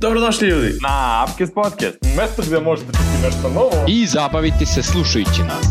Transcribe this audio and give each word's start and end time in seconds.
Dobrodošli 0.00 0.48
ljudi! 0.48 0.78
Na 0.82 1.26
Upcast 1.28 1.54
Podcast. 1.54 1.98
Mesto 2.16 2.42
gde 2.46 2.60
možete 2.60 2.92
čuti 2.92 3.22
nešto 3.22 3.48
novo. 3.48 3.84
i 3.88 4.06
zabaviti 4.06 4.66
se 4.66 4.82
slušajući 4.82 5.42
nas. 5.42 5.66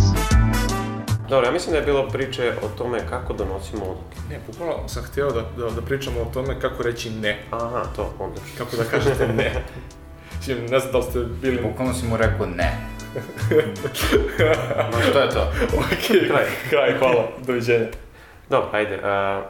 Dobro, 1.30 1.48
ja 1.48 1.52
mislim 1.52 1.72
da 1.72 1.78
je 1.78 1.86
bilo 1.86 2.08
priče 2.10 2.54
o 2.64 2.78
tome 2.78 3.00
kako 3.10 3.34
donosimo 3.34 3.86
odluke. 3.86 4.18
Ne, 4.30 4.40
bukvalno 4.48 4.88
sam 4.88 5.04
htio 5.04 5.32
da, 5.32 5.42
da, 5.58 5.70
da 5.70 5.82
pričamo 5.82 6.22
o 6.22 6.26
tome 6.34 6.60
kako 6.60 6.84
reći 6.84 7.10
ne. 7.10 7.40
Aha, 7.52 7.84
to, 7.96 8.14
onda. 8.20 8.42
Kako 8.58 8.76
da 8.76 8.84
kažete 8.84 9.28
ne. 9.28 9.64
Mislim, 10.38 10.58
ne 10.66 10.80
znam 10.80 10.92
da 10.92 11.02
ste 11.02 11.20
bili... 11.42 11.62
Bukvalno 11.62 11.94
si 11.94 12.06
mu 12.06 12.18
rekao 12.18 12.46
ne. 12.46 12.78
no, 14.92 15.14
to 15.14 15.20
je 15.20 15.30
to. 15.30 15.52
ok, 15.78 16.28
kraj, 16.28 16.46
kraj, 16.70 16.98
hvala, 17.00 17.28
doviđenja. 17.46 17.88
Dobro, 18.50 18.70
ajde. 18.72 19.00
A, 19.04 19.44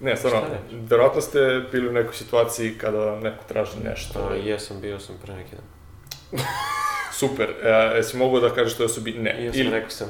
Ne, 0.00 0.16
stvarno, 0.16 0.40
verovatno 0.72 1.20
ste 1.20 1.62
bili 1.72 1.88
u 1.88 1.92
nekoj 1.92 2.14
situaciji 2.14 2.78
kada 2.78 3.20
neko 3.20 3.44
traži 3.48 3.78
nešto. 3.84 4.28
a, 4.30 4.34
jesam, 4.34 4.80
bio 4.80 4.98
sam 4.98 5.14
pre 5.22 5.34
neki 5.34 5.50
dan. 5.56 5.64
Super, 7.20 7.50
e, 7.62 7.68
jesi 7.96 8.16
mogu 8.16 8.40
da 8.40 8.50
kažeš 8.50 8.76
toj 8.76 8.86
osobi 8.86 9.12
ne? 9.12 9.44
Jesam, 9.44 9.60
Ili, 9.60 9.70
rekao 9.70 9.90
sam. 9.90 10.08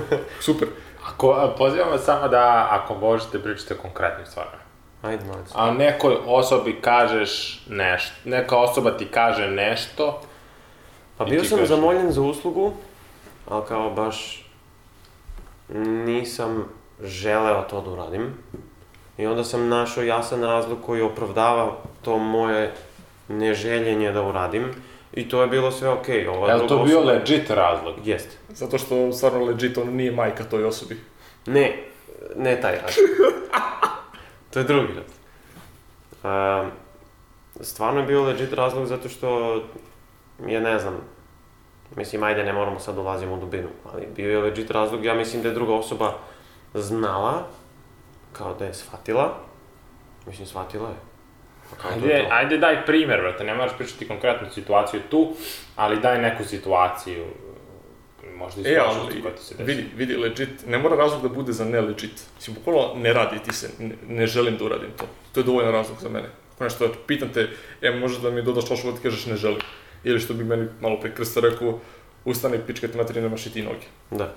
super, 0.40 0.68
Ako, 1.06 1.30
a, 1.32 1.54
pozivam 1.58 1.90
vas 1.90 2.04
samo 2.04 2.28
da, 2.28 2.68
ako 2.70 2.94
možete, 2.94 3.42
pričate 3.42 3.74
o 3.74 3.82
konkretnim 3.82 4.26
stvarima. 4.26 4.62
Ajde, 5.02 5.24
malice. 5.24 5.52
A 5.56 5.70
nekoj 5.70 6.16
osobi 6.26 6.80
kažeš 6.80 7.62
nešto, 7.68 8.12
neka 8.24 8.56
osoba 8.56 8.90
ti 8.90 9.06
kaže 9.06 9.48
nešto, 9.48 10.22
Pa 11.16 11.24
bio 11.24 11.44
sam 11.44 11.58
kažeš. 11.58 11.68
zamoljen 11.68 12.12
za 12.12 12.22
uslugu, 12.22 12.72
ali 13.48 13.62
kao 13.68 13.90
baš 13.90 14.46
nisam 16.04 16.64
želeo 17.02 17.62
to 17.62 17.80
da 17.80 17.90
uradim. 17.90 18.34
I 19.20 19.26
onda 19.26 19.44
sam 19.44 19.68
našao 19.68 20.04
jasan 20.04 20.42
razlog 20.42 20.78
koji 20.86 21.02
opravdava 21.02 21.76
to 22.02 22.18
moje 22.18 22.72
neželjenje 23.28 24.12
da 24.12 24.22
uradim. 24.22 24.70
I 25.12 25.28
to 25.28 25.42
je 25.42 25.48
bilo 25.48 25.70
sve 25.70 25.88
okej. 25.88 26.28
Ova 26.28 26.48
je 26.48 26.54
li 26.54 26.68
to 26.68 26.84
bio 26.84 26.98
osoba- 27.00 27.12
legit 27.12 27.50
razlog? 27.50 27.94
Jest. 28.04 28.38
zato 28.48 28.78
što 28.78 29.12
stvarno 29.12 29.44
legit 29.44 29.78
on 29.78 29.88
nije 29.88 30.12
majka 30.12 30.44
toj 30.44 30.64
osobi. 30.64 31.00
Ne, 31.46 31.76
ne 32.36 32.60
taj 32.60 32.72
razlog. 32.72 33.06
to 34.50 34.58
je 34.58 34.64
drugi 34.64 34.92
razlog. 34.92 35.20
Um, 36.24 36.70
stvarno 37.60 38.00
je 38.00 38.06
bio 38.06 38.22
legit 38.22 38.52
razlog 38.52 38.86
zato 38.86 39.08
što 39.08 39.60
je, 40.46 40.60
ne 40.60 40.78
znam, 40.78 41.00
mislim, 41.96 42.22
ajde, 42.22 42.44
ne 42.44 42.52
moramo 42.52 42.80
sad 42.80 42.98
ulazimo 42.98 43.34
u 43.34 43.40
dubinu, 43.40 43.68
ali 43.92 44.08
bio 44.16 44.30
je 44.30 44.38
legit 44.38 44.70
razlog, 44.70 45.04
ja 45.04 45.14
mislim 45.14 45.42
da 45.42 45.48
je 45.48 45.54
druga 45.54 45.74
osoba 45.74 46.14
znala, 46.74 47.46
kao 48.32 48.54
da 48.54 48.64
je 48.64 48.74
shvatila, 48.74 49.38
mislim, 50.26 50.46
shvatila 50.46 50.88
je. 50.88 50.94
Pa 51.70 51.76
kao 51.76 51.90
to 51.90 52.06
je 52.06 52.14
Ajde, 52.14 52.28
to. 52.28 52.34
ajde 52.34 52.58
daj 52.58 52.86
primjer, 52.86 53.20
brate, 53.20 53.44
ne 53.44 53.54
moraš 53.54 53.76
pričati 53.78 54.08
konkretnu 54.08 54.50
situaciju 54.50 55.00
tu, 55.10 55.32
ali 55.76 56.00
daj 56.00 56.22
neku 56.22 56.44
situaciju, 56.44 57.24
možda 58.36 58.60
iz 58.60 58.66
E, 58.66 58.74
prošlosti 58.74 59.12
ali, 59.12 59.22
koja 59.22 59.34
ti 59.34 59.42
se 59.42 59.54
desi. 59.54 59.64
vidi, 59.64 59.88
vidi, 59.96 60.16
legit, 60.16 60.66
ne 60.66 60.78
mora 60.78 60.96
razlog 60.96 61.22
da 61.22 61.28
bude 61.28 61.52
za 61.52 61.64
ne 61.64 61.80
legit. 61.80 62.24
Mislim, 62.36 62.54
bukvalno 62.54 62.94
ne 62.96 63.12
radi 63.12 63.38
ti 63.38 63.52
se, 63.54 63.70
ne, 63.78 63.94
ne 64.08 64.26
želim 64.26 64.56
da 64.56 64.64
uradim 64.64 64.90
to. 64.96 65.04
To 65.32 65.40
je 65.40 65.44
dovoljan 65.44 65.72
razlog 65.72 65.98
za 66.00 66.08
mene. 66.08 66.28
Ako 66.54 66.64
nešto, 66.64 66.84
eto, 66.84 66.94
pitam 67.06 67.28
te, 67.32 67.48
e, 67.82 67.90
može 67.90 68.20
da 68.20 68.30
mi 68.30 68.42
dodaš 68.42 68.68
čoško 68.68 68.90
da 68.90 68.96
ti 68.96 69.02
kažeš 69.02 69.26
ne 69.26 69.36
želim. 69.36 69.60
Ili 70.04 70.20
što 70.20 70.34
bi 70.34 70.44
meni 70.44 70.68
malo 70.80 71.00
pre 71.00 71.14
krsta 71.14 71.40
rekao, 71.40 71.78
ustani 72.24 72.58
pička 72.66 72.88
ti 72.88 72.96
materine, 72.96 73.22
nemaš 73.22 73.46
i 73.46 73.52
ti 73.52 73.62
noge. 73.62 73.86
Da. 74.10 74.34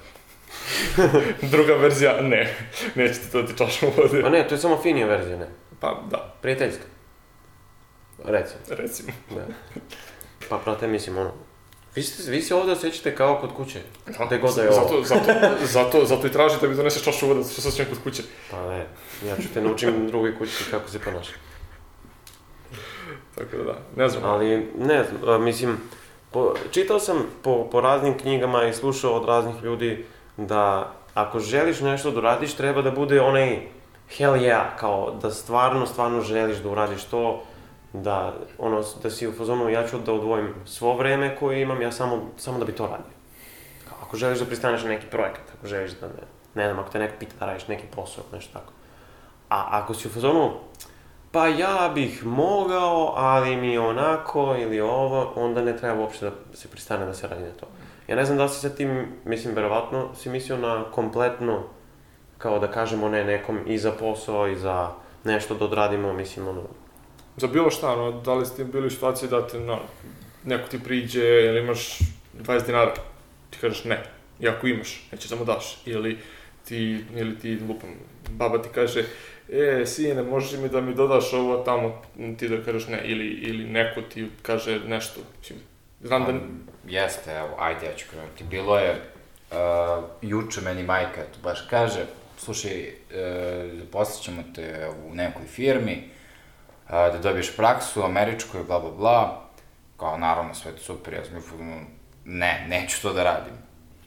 Druga 1.51 1.73
verzija, 1.73 2.21
ne, 2.21 2.55
neće 2.95 3.13
ti 3.13 3.31
to 3.31 3.41
da 3.41 3.47
ti 3.47 3.57
čašu 3.57 3.85
vode. 3.97 4.21
Ma 4.21 4.29
ne, 4.29 4.47
to 4.47 4.55
je 4.55 4.59
samo 4.59 4.81
finija 4.81 5.07
verzija, 5.07 5.37
ne. 5.37 5.47
Pa, 5.79 6.01
da, 6.11 6.35
Prijateljska. 6.41 6.83
Recimo. 8.25 8.59
recimo. 8.69 9.09
Da. 9.29 9.45
Pa, 10.49 10.57
prate, 10.57 10.87
mislim, 10.87 11.17
ono, 11.17 11.31
vi, 11.95 12.03
ste, 12.03 12.31
vi 12.31 12.41
se 12.41 12.55
ovde 12.55 12.71
osjećate 12.71 13.15
kao 13.15 13.37
kod 13.41 13.53
kuće. 13.53 13.79
Gde 14.27 14.37
god 14.37 14.55
da 14.55 14.61
je 14.61 14.69
ovo. 14.69 15.03
zato, 15.03 15.03
zato, 15.03 15.65
zato, 15.65 16.05
zato 16.05 16.27
i 16.27 16.31
traži 16.31 16.55
da 16.61 16.67
mi 16.67 16.75
doneseš 16.75 17.03
čašu 17.03 17.28
vode, 17.28 17.44
što 17.44 17.61
se 17.61 17.67
osjećam 17.67 17.94
kod 17.94 18.03
kuće. 18.03 18.23
Pa 18.51 18.69
ne, 18.69 18.85
ja 19.28 19.35
ću 19.35 19.53
te 19.53 19.61
naučim 19.61 20.07
drugoj 20.07 20.38
kući 20.38 20.63
kako 20.72 20.89
se 20.89 20.99
ponaša. 20.99 21.33
Tako 23.35 23.57
da 23.57 23.63
da, 23.63 23.79
ne 23.95 24.09
znam. 24.09 24.23
Ali, 24.23 24.67
ne 24.78 25.03
znam, 25.03 25.44
mislim, 25.44 25.78
po, 26.31 26.53
čitao 26.72 26.99
sam 26.99 27.25
po, 27.41 27.69
po 27.72 27.81
raznim 27.81 28.17
knjigama 28.17 28.67
i 28.67 28.73
slušao 28.73 29.13
od 29.13 29.25
raznih 29.25 29.63
ljudi 29.63 30.05
da 30.38 30.94
ako 31.13 31.39
želiš 31.39 31.81
nešto 31.81 32.11
da 32.11 32.19
uradiš, 32.19 32.53
treba 32.53 32.81
da 32.81 32.91
bude 32.91 33.21
onaj 33.21 33.61
hell 34.17 34.35
yeah, 34.35 34.66
kao 34.79 35.11
da 35.21 35.31
stvarno, 35.31 35.85
stvarno 35.85 36.21
želiš 36.21 36.57
da 36.57 36.69
uradiš 36.69 37.03
to, 37.03 37.44
da, 37.94 38.33
ono, 38.57 38.83
da 39.03 39.09
si 39.09 39.27
u 39.27 39.33
fazonu, 39.33 39.69
ja 39.69 39.88
ću 39.88 39.99
da 39.99 40.13
odvojim 40.13 40.53
svo 40.66 40.95
vreme 40.97 41.35
koje 41.35 41.61
imam, 41.61 41.81
ja 41.81 41.91
samo, 41.91 42.22
samo 42.38 42.59
da 42.59 42.66
bi 42.66 42.72
to 42.72 42.83
radio. 42.83 43.13
Kao, 43.89 43.97
ako 44.01 44.17
želiš 44.17 44.39
da 44.39 44.45
pristaneš 44.45 44.83
na 44.83 44.89
neki 44.89 45.07
projekat, 45.07 45.43
ako 45.57 45.67
želiš 45.67 45.91
da, 45.91 46.07
ne, 46.07 46.23
ne 46.55 46.67
znam, 46.67 46.79
ako 46.79 46.91
te 46.91 46.99
neko 46.99 47.16
pita 47.19 47.33
da 47.39 47.45
radiš 47.45 47.67
neki 47.67 47.85
posao, 47.95 48.23
nešto 48.33 48.53
tako. 48.53 48.73
A 49.49 49.67
ako 49.72 49.93
si 49.93 50.07
u 50.07 50.11
fazonu, 50.11 50.51
pa 51.31 51.47
ja 51.47 51.91
bih 51.95 52.25
mogao, 52.25 53.13
ali 53.16 53.55
mi 53.55 53.77
onako 53.77 54.55
ili 54.59 54.81
ovo, 54.81 55.33
onda 55.35 55.61
ne 55.61 55.77
treba 55.77 56.01
uopšte 56.01 56.25
da 56.25 56.57
se 56.57 56.67
pristane 56.67 57.05
da 57.05 57.13
se 57.13 57.27
radi 57.27 57.43
na 57.43 57.51
to. 57.59 57.66
Ja 58.08 58.16
ne 58.16 58.25
znam 58.25 58.38
da 58.38 58.47
si 58.47 58.59
sa 58.59 58.69
tim, 58.69 59.06
mislim, 59.25 59.56
verovatno 59.56 60.16
si 60.16 60.30
mislio 60.30 60.58
na 60.58 60.86
kompletno, 60.91 61.64
kao 62.38 62.59
da 62.59 62.72
kažemo 62.72 63.09
ne 63.09 63.24
nekom 63.24 63.59
i 63.68 63.78
za 63.78 63.91
posao 63.91 64.47
i 64.47 64.56
za 64.56 64.91
nešto 65.24 65.56
da 65.56 65.66
odradimo, 65.66 66.14
mislim, 66.14 66.47
ono, 66.47 66.62
Za 67.38 67.47
bilo 67.47 67.69
šta, 67.72 67.94
ono, 67.94 68.22
da 68.22 68.34
li 68.34 68.46
ste 68.46 68.64
bili 68.64 68.88
u 68.88 68.90
situaciji 68.90 69.30
da 69.30 69.47
te, 69.47 69.59
no, 69.59 69.80
neko 70.46 70.68
ti 70.69 70.80
priđe 70.84 71.22
ili 71.22 71.59
imaš 71.59 72.00
20 72.41 72.66
dinara, 72.66 72.94
ti 73.50 73.58
kažeš 73.62 73.84
ne, 73.84 74.03
i 74.40 74.47
ako 74.47 74.68
imaš, 74.68 75.08
neće 75.12 75.28
samo 75.28 75.46
daš, 75.46 75.81
ili 75.85 76.18
ti, 76.68 77.06
ili 77.16 77.40
ti, 77.40 77.59
lupam, 77.68 77.90
baba 78.30 78.62
ti 78.62 78.70
kaže, 78.75 79.06
e, 79.50 79.85
sine, 79.85 80.24
možeš 80.24 80.59
mi 80.59 80.70
da 80.70 80.81
mi 80.81 80.96
dodaš 80.96 81.34
ovo 81.34 81.58
tamo, 81.58 82.02
ti 82.38 82.50
da 82.50 82.64
kažeš 82.64 82.88
ne, 82.88 83.02
ili, 83.06 83.28
ili 83.28 83.66
neko 83.66 84.02
ti 84.02 84.28
kaže 84.41 84.80
nešto, 84.80 85.20
mislim, 85.40 85.59
znam 86.03 86.25
da, 86.25 86.34
jeste, 86.91 87.31
evo, 87.31 87.56
ajde, 87.59 87.86
ja 87.86 87.96
ću 87.96 88.06
krenuti. 88.09 88.44
Bilo 88.44 88.78
je, 88.78 89.02
uh, 89.52 90.03
juče 90.22 90.62
meni 90.62 90.84
majka, 90.84 91.22
eto, 91.22 91.40
baš 91.44 91.62
kaže, 91.69 92.06
slušaj, 92.38 92.88
uh, 92.88 93.80
zaposlit 93.80 94.24
ćemo 94.24 94.44
te 94.56 94.90
u 95.06 95.16
nekoj 95.16 95.46
firmi, 95.46 96.09
uh, 96.86 96.91
da 96.91 97.19
dobiješ 97.24 97.56
praksu 97.56 98.02
u 98.02 98.06
američkoj, 98.06 98.64
bla, 98.64 98.80
bla, 98.80 98.91
bla. 98.91 99.44
Kao, 99.97 100.18
naravno, 100.18 100.53
sve 100.53 100.72
je 100.72 100.75
to 100.75 100.84
super, 100.84 101.14
ja 101.14 101.25
sam 101.25 101.36
mi 101.36 101.86
ne, 102.25 102.66
neću 102.70 103.02
to 103.02 103.14
da 103.14 103.24
radim. 103.24 103.53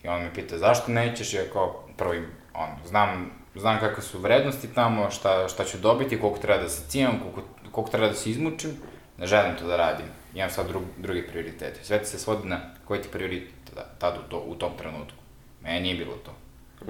I 0.03 0.09
on 0.09 0.23
me 0.23 0.35
pita, 0.35 0.59
zašto 0.59 0.93
nećeš, 0.93 1.35
ja 1.35 1.43
kao, 1.53 1.89
prvi, 1.97 2.29
on, 2.55 2.69
znam, 2.87 3.31
znam 3.55 3.81
kakve 3.81 4.03
su 4.03 4.19
vrednosti 4.19 4.75
tamo, 4.75 5.11
šta, 5.11 5.49
šta 5.49 5.65
ću 5.65 5.79
dobiti, 5.79 6.21
koliko 6.21 6.39
treba 6.39 6.63
da 6.63 6.69
se 6.69 6.89
cijam, 6.89 7.21
koliko, 7.21 7.43
koliko 7.73 7.91
treba 7.91 8.09
da 8.09 8.15
se 8.15 8.31
izmučim, 8.31 8.71
ne 9.19 9.27
želim 9.27 9.57
to 9.57 9.67
da 9.67 9.77
radim. 9.77 10.07
Imam 10.37 10.51
sad 10.51 10.69
drug, 10.69 10.83
druge 10.97 11.27
prioritete. 11.27 11.85
Sve 11.85 11.99
ti 11.99 12.07
se 12.07 12.19
svodi 12.19 12.49
na 12.49 12.61
koji 12.85 13.03
ti 13.03 13.09
prioritet 13.13 13.75
da, 13.75 13.85
tad 13.99 14.15
u, 14.17 14.31
to, 14.31 14.45
u 14.47 14.55
tom 14.55 14.71
trenutku. 14.79 15.19
Meni 15.63 15.81
nije 15.81 15.97
bilo 15.97 16.13
to. 16.25 16.33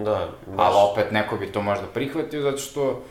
da, 0.02 0.28
baš, 0.46 0.66
Ali 0.66 0.90
opet 0.92 1.12
neko 1.12 1.36
bi 1.36 1.52
to 1.52 1.62
možda 1.62 1.86
prihvatio 1.86 2.42
zato 2.42 2.58
što 2.58 3.02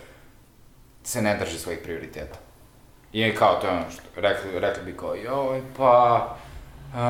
se 1.04 1.22
ne 1.22 1.38
drži 1.38 1.58
svojih 1.58 1.80
prioriteta. 1.84 2.40
I 3.14 3.36
kao 3.36 3.60
to 3.62 3.68
je 3.68 3.74
ono 3.74 3.92
što, 3.92 4.02
rekli, 4.16 4.60
rekli 4.60 4.84
bi 4.84 4.98
kao, 4.98 5.16
joj, 5.16 5.62
pa, 5.78 6.36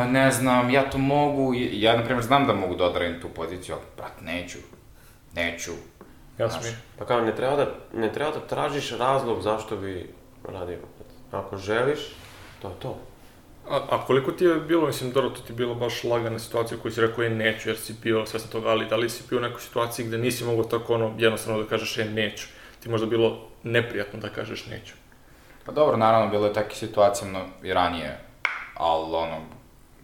ne 0.07 0.31
znam, 0.31 0.69
ja 0.69 0.89
to 0.89 0.97
mogu, 0.97 1.53
ja, 1.71 1.97
na 1.97 2.03
primjer, 2.03 2.23
znam 2.23 2.47
da 2.47 2.53
mogu 2.53 2.75
da 2.75 2.85
odradim 2.85 3.21
tu 3.21 3.29
poziciju, 3.29 3.75
ali, 3.75 3.83
brat, 3.97 4.21
neću, 4.21 4.57
neću. 5.33 5.71
jasno 6.37 6.61
Znaš. 6.61 6.73
je. 6.73 6.79
pa 6.99 7.05
kao, 7.05 7.21
ne 7.21 7.35
treba 7.35 7.55
da, 7.55 7.67
ne 7.93 8.13
treba 8.13 8.31
da 8.31 8.47
tražiš 8.47 8.91
razlog 8.91 9.41
zašto 9.41 9.77
bi 9.77 10.13
radio. 10.43 10.77
Ako 11.31 11.57
želiš, 11.57 11.99
to 12.61 12.67
je 12.67 12.73
to. 12.79 12.97
A, 13.69 13.79
a 13.89 14.05
koliko 14.05 14.31
ti 14.31 14.45
je 14.45 14.55
bilo, 14.55 14.87
mislim, 14.87 15.11
dobro, 15.11 15.29
to 15.29 15.41
ti 15.41 15.51
je 15.51 15.55
bilo 15.55 15.75
baš 15.75 16.03
lagana 16.03 16.39
situacija 16.39 16.77
u 16.77 16.81
kojoj 16.81 16.91
si 16.91 17.01
rekao 17.01 17.23
je 17.23 17.29
neću, 17.29 17.69
jer 17.69 17.77
si 17.77 17.95
bio 18.01 18.25
svestan 18.25 18.51
toga, 18.51 18.69
ali 18.69 18.85
da 18.85 18.95
li 18.95 19.09
si 19.09 19.23
bio 19.29 19.37
u 19.37 19.41
nekoj 19.41 19.61
situaciji 19.61 20.05
gde 20.05 20.17
nisi 20.17 20.43
mogao 20.43 20.63
tako 20.63 20.93
ono, 20.93 21.13
jednostavno 21.17 21.63
da 21.63 21.69
kažeš 21.69 21.97
je 21.97 22.05
neću? 22.05 22.47
Ti 22.79 22.89
možda 22.89 23.07
bilo 23.07 23.47
neprijatno 23.63 24.19
da 24.19 24.29
kažeš 24.29 24.65
neću. 24.65 24.93
Pa 25.65 25.71
dobro, 25.71 25.97
naravno, 25.97 26.31
bilo 26.31 26.47
je 26.47 26.53
takve 26.53 26.75
situacije 26.75 27.31
no, 27.31 27.45
i 27.63 27.73
ranije, 27.73 28.19
ali 28.73 29.15
ono, 29.15 29.37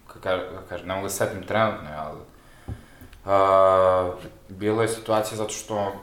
kako 0.08 0.20
ka 0.20 0.68
kažem, 0.70 0.88
ne 0.88 0.94
mogu 0.94 1.06
da 1.06 1.10
se 1.10 1.18
setim 1.18 1.44
trenutno, 1.44 1.90
ali... 1.98 2.20
Uh, 3.26 4.14
bilo 4.50 4.82
je 4.82 4.88
situacija 4.88 5.38
zato 5.38 5.54
što 5.54 5.94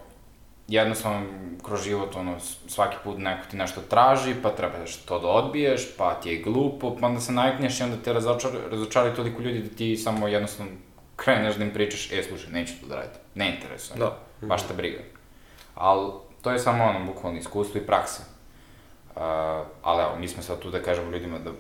jednostavno 0.69 1.27
kroz 1.65 1.85
život, 1.85 2.17
ono, 2.17 2.41
svaki 2.67 2.97
put 3.05 3.19
neko 3.19 3.47
ti 3.51 3.57
nešto 3.57 3.81
traži, 3.81 4.35
pa 4.43 4.51
trebaš 4.51 4.97
to 4.97 5.19
da 5.19 5.29
odbiješ, 5.29 5.97
pa 5.97 6.15
ti 6.15 6.31
je 6.31 6.43
glupo, 6.43 6.97
pa 7.01 7.07
onda 7.07 7.21
se 7.21 7.33
navikneš 7.33 7.81
i 7.81 7.83
onda 7.83 7.97
te 8.05 8.13
razočar, 8.13 8.51
razočaraju 8.71 9.15
toliko 9.15 9.43
ljudi 9.43 9.63
da 9.63 9.77
ti 9.77 9.97
samo 9.97 10.29
jednostavno 10.29 10.73
kreneš 11.17 11.57
da 11.57 11.65
im 11.65 11.71
pričaš, 11.71 12.13
e, 12.13 12.23
slušaj, 12.23 12.53
neću 12.53 12.73
to 12.81 12.87
da 12.87 12.95
radim, 12.95 13.21
ne 13.35 13.55
interesuje, 13.55 13.99
Da. 13.99 14.19
baš 14.41 14.69
te 14.69 14.75
briga. 14.75 14.99
Ali 15.75 16.13
to 16.43 16.51
je 16.51 16.59
samo 16.59 16.85
ono, 16.85 17.05
bukvalno 17.05 17.39
iskustvo 17.39 17.81
i 17.81 17.87
praksa. 17.87 18.23
ali 19.83 20.03
evo, 20.03 20.17
mi 20.19 20.29
smo 20.29 20.43
sad 20.43 20.59
tu 20.59 20.71
da 20.71 20.83
kažemo 20.83 21.11
ljudima 21.11 21.39
da, 21.39 21.51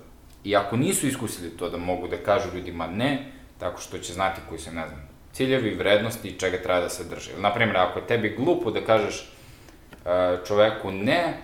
i 0.44 0.56
ako 0.56 0.76
nisu 0.76 1.06
iskusili 1.06 1.56
to, 1.56 1.70
da 1.70 1.76
mogu 1.76 2.08
da 2.08 2.16
kažu 2.16 2.49
ljudima 2.54 2.87
ne, 2.87 3.32
tako 3.58 3.81
što 3.81 3.99
će 3.99 4.12
znati 4.12 4.40
koji 4.49 4.61
su, 4.61 4.70
ne 4.72 4.88
znam, 4.88 5.07
ciljevi, 5.32 5.75
vrednosti 5.75 6.28
i 6.28 6.38
čega 6.38 6.58
treba 6.62 6.80
da 6.80 6.88
se 6.88 7.04
drži. 7.04 7.30
Ili, 7.30 7.42
naprimjer, 7.42 7.76
ako 7.76 7.98
je 7.98 8.06
tebi 8.06 8.36
glupo 8.38 8.70
da 8.70 8.80
kažeš 8.80 9.32
uh, 10.04 10.46
čoveku 10.46 10.90
ne, 10.90 11.34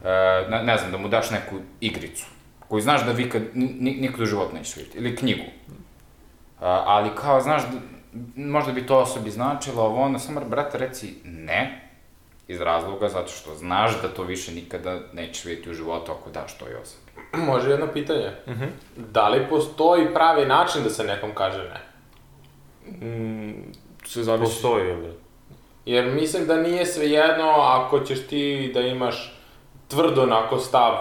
uh, 0.00 0.50
ne, 0.50 0.62
ne 0.62 0.76
znam, 0.76 0.90
da 0.90 0.98
mu 0.98 1.08
daš 1.08 1.30
neku 1.30 1.56
igricu, 1.80 2.26
koju 2.68 2.80
znaš 2.80 3.06
da 3.06 3.12
vi 3.12 3.30
kad, 3.30 3.42
ni, 3.54 3.96
nikad 4.00 4.20
u 4.20 4.26
životu 4.26 4.54
nećeš 4.54 4.76
vidjeti, 4.76 4.98
ili 4.98 5.16
knjigu. 5.16 5.44
Uh, 5.44 6.66
ali 6.66 7.10
kao, 7.20 7.40
znaš, 7.40 7.62
da, 7.62 7.78
možda 8.36 8.72
bi 8.72 8.86
to 8.86 8.98
osobi 8.98 9.30
značilo, 9.30 9.82
ovo 9.82 10.02
ono, 10.02 10.18
samo, 10.18 10.40
brate, 10.40 10.78
reci 10.78 11.14
ne, 11.24 11.90
iz 12.48 12.60
razloga 12.60 13.08
zato 13.08 13.28
što 13.28 13.54
znaš 13.54 14.02
da 14.02 14.08
to 14.08 14.22
više 14.22 14.52
nikada 14.52 14.98
nećeš 15.12 15.44
vidjeti 15.44 15.70
u 15.70 15.74
životu 15.74 16.12
ako 16.12 16.30
daš 16.30 16.58
toj 16.58 16.74
osobi. 16.74 17.10
Može 17.46 17.70
jedno 17.70 17.86
pitanje. 17.86 18.30
Da 18.96 19.28
li 19.28 19.46
postoji 19.48 20.14
pravi 20.14 20.46
način 20.46 20.82
da 20.82 20.90
se 20.90 21.04
nekom 21.04 21.30
kaže 21.34 21.58
ne? 21.58 21.89
Mm, 23.02 23.72
sve 24.04 24.22
zavisi. 24.22 24.52
Postoji, 24.52 24.96
bre. 24.96 25.12
Jer 25.86 26.04
mislim 26.04 26.46
da 26.46 26.56
nije 26.56 26.86
svejedno 26.86 27.50
ako 27.50 28.00
ćeš 28.00 28.26
ti 28.26 28.70
da 28.74 28.80
imaš 28.80 29.34
tvrdo 29.88 30.22
onako 30.22 30.58
stav, 30.58 30.92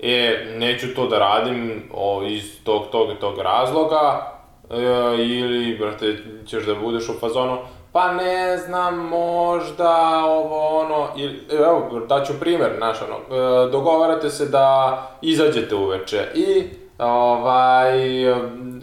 e, 0.00 0.44
neću 0.58 0.94
to 0.94 1.06
da 1.06 1.18
radim 1.18 1.82
o, 1.94 2.22
iz 2.26 2.64
tog, 2.64 2.82
tog 2.92 3.10
i 3.10 3.20
tog 3.20 3.38
razloga, 3.38 4.32
e, 4.70 4.76
ili, 5.18 5.78
brate, 5.78 6.16
ćeš 6.46 6.64
da 6.64 6.74
budeš 6.74 7.08
u 7.08 7.18
fazonu, 7.20 7.58
pa 7.92 8.12
ne 8.12 8.56
znam, 8.56 9.08
možda 9.08 10.24
ovo 10.24 10.80
ono, 10.80 11.08
ili, 11.16 11.46
evo, 11.50 12.00
daću 12.08 12.32
primer, 12.40 12.72
znaš, 12.76 12.96
ono, 13.02 13.16
e, 13.16 13.70
dogovarate 13.70 14.30
se 14.30 14.46
da 14.46 15.02
izađete 15.22 15.74
uveče 15.74 16.26
i 16.34 16.62
ovaj, 16.98 18.24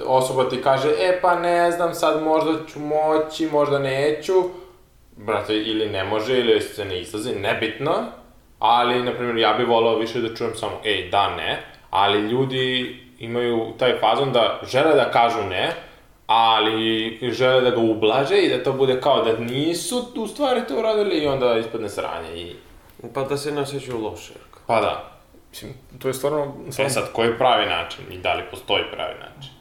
osoba 0.06 0.50
ti 0.50 0.62
kaže, 0.62 0.90
e 0.90 1.20
pa 1.22 1.40
ne 1.40 1.72
znam, 1.72 1.94
sad 1.94 2.24
možda 2.24 2.52
ću 2.68 2.80
moći, 2.80 3.50
možda 3.52 3.80
neću, 3.80 4.34
brate, 5.18 5.58
ili 5.58 5.90
ne 5.90 6.04
može, 6.04 6.40
ili 6.40 6.62
se 6.62 6.86
ne 6.86 7.02
izlazi, 7.02 7.36
nebitno, 7.36 7.94
ali, 8.60 9.04
na 9.04 9.14
primjer, 9.14 9.38
ja 9.38 9.54
bih 9.54 9.68
volao 9.68 9.96
više 9.96 10.22
da 10.22 10.36
čujem 10.36 10.56
samo, 10.56 10.82
ej, 10.86 11.10
da, 11.10 11.36
ne, 11.36 11.64
ali 11.90 12.20
ljudi 12.20 13.00
imaju 13.20 13.74
taj 13.80 14.00
fazon 14.00 14.32
da 14.32 14.60
žele 14.72 14.96
da 14.96 15.12
kažu 15.12 15.44
ne, 15.50 15.72
ali 16.28 17.20
žele 17.32 17.62
da 17.62 17.70
ga 17.70 17.82
ublaže 17.82 18.38
i 18.38 18.50
da 18.50 18.64
to 18.64 18.74
bude 18.74 19.02
kao 19.02 19.24
da 19.24 19.38
nisu 19.38 20.06
u 20.16 20.28
stvari 20.28 20.62
to 20.68 20.80
uradili 20.80 21.18
i 21.18 21.28
onda 21.28 21.58
ispadne 21.58 21.90
sranje 21.90 22.36
i... 22.36 22.56
Pa 23.14 23.24
da 23.24 23.38
se 23.38 23.52
ne 23.52 23.62
osjećaju 23.62 24.02
loše. 24.02 24.34
Pa 24.68 24.82
da. 24.82 25.12
Mislim, 25.50 25.74
to 26.00 26.08
je 26.08 26.14
stvarno 26.14 26.54
E 26.80 26.90
sad, 26.90 27.12
koji 27.14 27.28
je 27.28 27.38
pravi 27.38 27.66
način 27.66 28.06
i 28.12 28.18
da 28.18 28.34
li 28.34 28.44
postoji 28.52 28.84
pravi 28.92 29.14
način? 29.20 29.52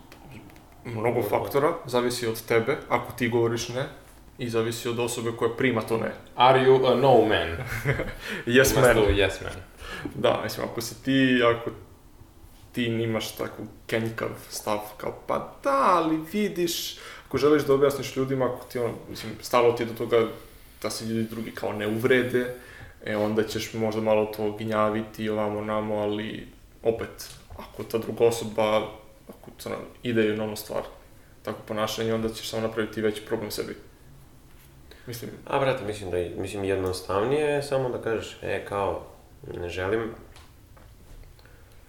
Mnogo 0.94 1.22
faktora, 1.22 1.72
zavisi 1.86 2.26
od 2.26 2.42
tebe, 2.42 2.76
ako 2.88 3.12
ti 3.12 3.28
govoriš 3.28 3.68
ne, 3.68 3.84
i 4.38 4.48
zavisi 4.50 4.88
od 4.88 4.98
osobe 4.98 5.32
koja 5.38 5.50
prima 5.50 5.82
to 5.82 5.96
ne. 5.96 6.12
Are 6.36 6.60
you 6.60 6.92
a 6.92 6.94
no 6.94 7.28
man? 7.28 7.56
Yes 8.56 8.80
man. 8.80 8.96
Yes 8.96 9.42
man. 9.42 9.62
Da, 10.14 10.40
mislim, 10.44 10.66
ako 10.70 10.80
si 10.80 11.02
ti, 11.02 11.42
ako 11.44 11.70
ti 12.72 12.84
imaš 12.84 13.36
tako 13.36 13.62
kenjkav 13.86 14.28
stav, 14.50 14.78
kao 14.96 15.18
pa 15.26 15.54
da, 15.64 15.96
ali 15.96 16.18
vidiš, 16.32 16.98
ako 17.28 17.38
želiš 17.38 17.62
da 17.62 17.74
objasniš 17.74 18.16
ljudima, 18.16 18.46
ako 18.46 18.64
ti 18.64 18.78
ono, 18.78 18.94
mislim, 19.10 19.32
stalo 19.40 19.72
ti 19.72 19.82
je 19.82 19.86
do 19.86 19.94
toga 19.94 20.28
da 20.82 20.90
se 20.90 21.04
ljudi 21.04 21.28
drugi 21.30 21.50
kao 21.50 21.72
ne 21.72 21.86
uvrede, 21.86 22.54
e 23.04 23.16
onda 23.16 23.42
ćeš 23.42 23.74
možda 23.74 24.00
malo 24.00 24.24
to 24.24 24.56
ginjaviti 24.56 25.28
ovamo 25.28 25.60
namo, 25.60 25.94
ali 25.94 26.48
opet, 26.82 27.30
ako 27.58 27.84
ta 27.84 27.98
druga 27.98 28.24
osoba, 28.24 28.88
ako 29.30 29.50
to 29.58 29.68
nam 29.68 29.78
ide 30.02 30.36
na 30.36 30.44
onu 30.44 30.56
stvar, 30.56 30.82
tako 31.42 31.58
ponašanje, 31.62 32.14
onda 32.14 32.28
ćeš 32.28 32.50
samo 32.50 32.62
napraviti 32.62 33.00
veći 33.00 33.22
problem 33.22 33.50
sebi. 33.50 33.76
Mislim, 35.06 35.30
A, 35.46 35.58
brate, 35.58 35.84
mislim 35.84 36.10
da 36.10 36.16
je, 36.16 36.30
mislim, 36.30 36.64
jednostavnije 36.64 37.44
je 37.44 37.62
samo 37.62 37.88
da 37.88 37.98
kažeš, 38.00 38.38
e, 38.42 38.64
kao, 38.64 39.02
ne 39.54 39.68
želim, 39.68 40.10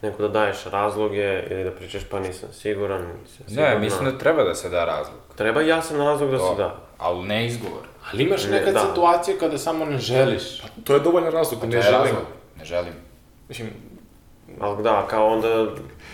neko 0.01 0.21
da 0.21 0.27
daješ 0.29 0.63
razloge 0.65 1.43
ili 1.49 1.63
da 1.63 1.71
pričaš 1.71 2.01
pa 2.03 2.19
nisam 2.19 2.49
siguran, 2.53 3.01
nisam 3.01 3.45
sigurna. 3.47 3.69
Ne, 3.69 3.79
mislim 3.79 4.05
da 4.05 4.17
treba 4.17 4.43
da 4.43 4.55
se 4.55 4.69
da 4.69 4.85
razlog. 4.85 5.17
Treba 5.35 5.61
jasan 5.61 5.97
razlog 5.97 6.31
da 6.31 6.37
To, 6.37 6.49
se 6.49 6.57
da. 6.57 6.75
Ali 6.97 7.23
ne 7.23 7.45
izgovor. 7.47 7.83
Ali 8.11 8.23
imaš 8.23 8.43
Ne, 8.43 8.51
nekad 8.51 8.73
da. 8.73 8.79
situacije 8.81 9.37
kada 9.37 9.57
samo 9.57 9.85
ne 9.85 9.97
želiš. 9.97 10.61
to 10.83 10.93
je 10.93 10.99
dovoljan 10.99 11.31
razlog, 11.31 11.59
To 11.61 11.67
ne 11.67 11.81
želim. 11.81 11.99
razlog. 11.99 12.23
Ne 12.57 12.65
želim. 12.65 12.93
Mislim, 13.49 13.69
Ali 14.59 14.83
da, 14.83 15.07
kao 15.09 15.27
onda, 15.27 15.67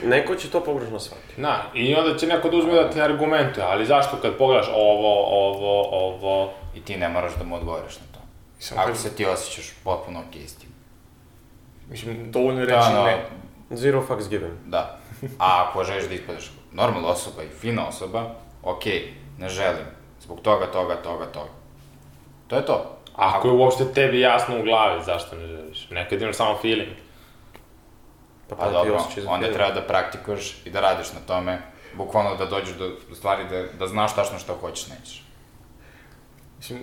neko 0.03 0.35
će 0.35 0.49
to 0.49 0.63
pogrešno 0.63 0.99
shvatiti. 0.99 1.41
Na, 1.41 1.57
i 1.73 1.95
onda 1.95 2.17
će 2.17 2.27
neko 2.27 2.49
da 2.49 2.57
uzme 2.57 2.73
da 2.73 2.89
ti 2.89 3.01
argumentuje, 3.01 3.65
ali 3.65 3.85
zašto 3.85 4.17
kad 4.17 4.37
pogledaš 4.37 4.67
ovo, 4.73 5.13
ovo, 5.41 5.81
ovo... 5.91 6.53
I 6.75 6.81
ti 6.81 6.97
ne 6.97 7.09
moraš 7.09 7.33
da 7.33 7.43
mu 7.43 7.55
odgovoriš 7.55 7.95
na 7.95 8.05
to. 8.13 8.19
mislim, 8.57 8.79
Ako 8.79 8.87
kad- 8.87 8.97
se 8.97 9.15
ti 9.15 9.25
osjećaš 9.25 9.73
potpuno 9.83 10.23
okej 10.29 10.47
s 10.47 10.55
tim. 10.55 10.69
mislim, 11.89 12.31
dovoljno 12.31 12.59
je 12.61 12.65
Da, 12.67 12.75
reći 12.75 12.93
no, 12.93 13.03
ne. 13.03 13.25
Zero 13.69 14.01
fucks 14.01 14.29
given. 14.29 14.51
Da. 14.65 14.99
A 15.39 15.65
ako 15.69 15.83
želiš 15.83 16.07
da 16.07 16.13
ispadeš 16.13 16.51
normalna 16.71 17.07
osoba 17.07 17.43
i 17.43 17.59
fina 17.59 17.87
osoba, 17.87 18.29
okej, 18.63 19.13
ne 19.37 19.49
želim. 19.49 19.85
Zbog 20.21 20.41
toga, 20.41 20.65
toga, 20.65 20.95
toga, 20.95 21.25
toga. 21.25 21.49
To 22.47 22.55
je 22.55 22.65
to. 22.65 22.97
Ako 23.15 23.47
je 23.47 23.53
uopšte 23.53 23.85
tebi 23.93 24.19
jasno 24.19 24.59
u 24.59 24.63
glavi 24.63 25.03
zašto 25.03 25.35
ne 25.35 25.47
želiš. 25.47 25.89
Nekad 25.89 26.21
imaš 26.21 26.35
samo 26.35 26.57
feeling. 26.61 26.89
Pa, 28.49 28.55
Pa 28.55 28.71
dobro, 28.71 28.99
onda 29.27 29.53
treba 29.53 29.71
da 29.71 29.81
praktikuješ 29.81 30.61
i 30.65 30.69
da 30.69 30.79
radiš 30.79 31.13
na 31.13 31.19
tome. 31.27 31.61
Bukvalno 31.97 32.35
da 32.35 32.45
dođeš 32.45 32.75
do 32.75 32.89
do 33.09 33.15
stvari 33.15 33.43
da, 33.49 33.63
da 33.79 33.87
znaš 33.87 34.15
tačno 34.15 34.39
šta 34.39 34.53
hoćeš, 34.61 34.87
nećeš. 34.87 35.23
Mislim, 36.57 36.79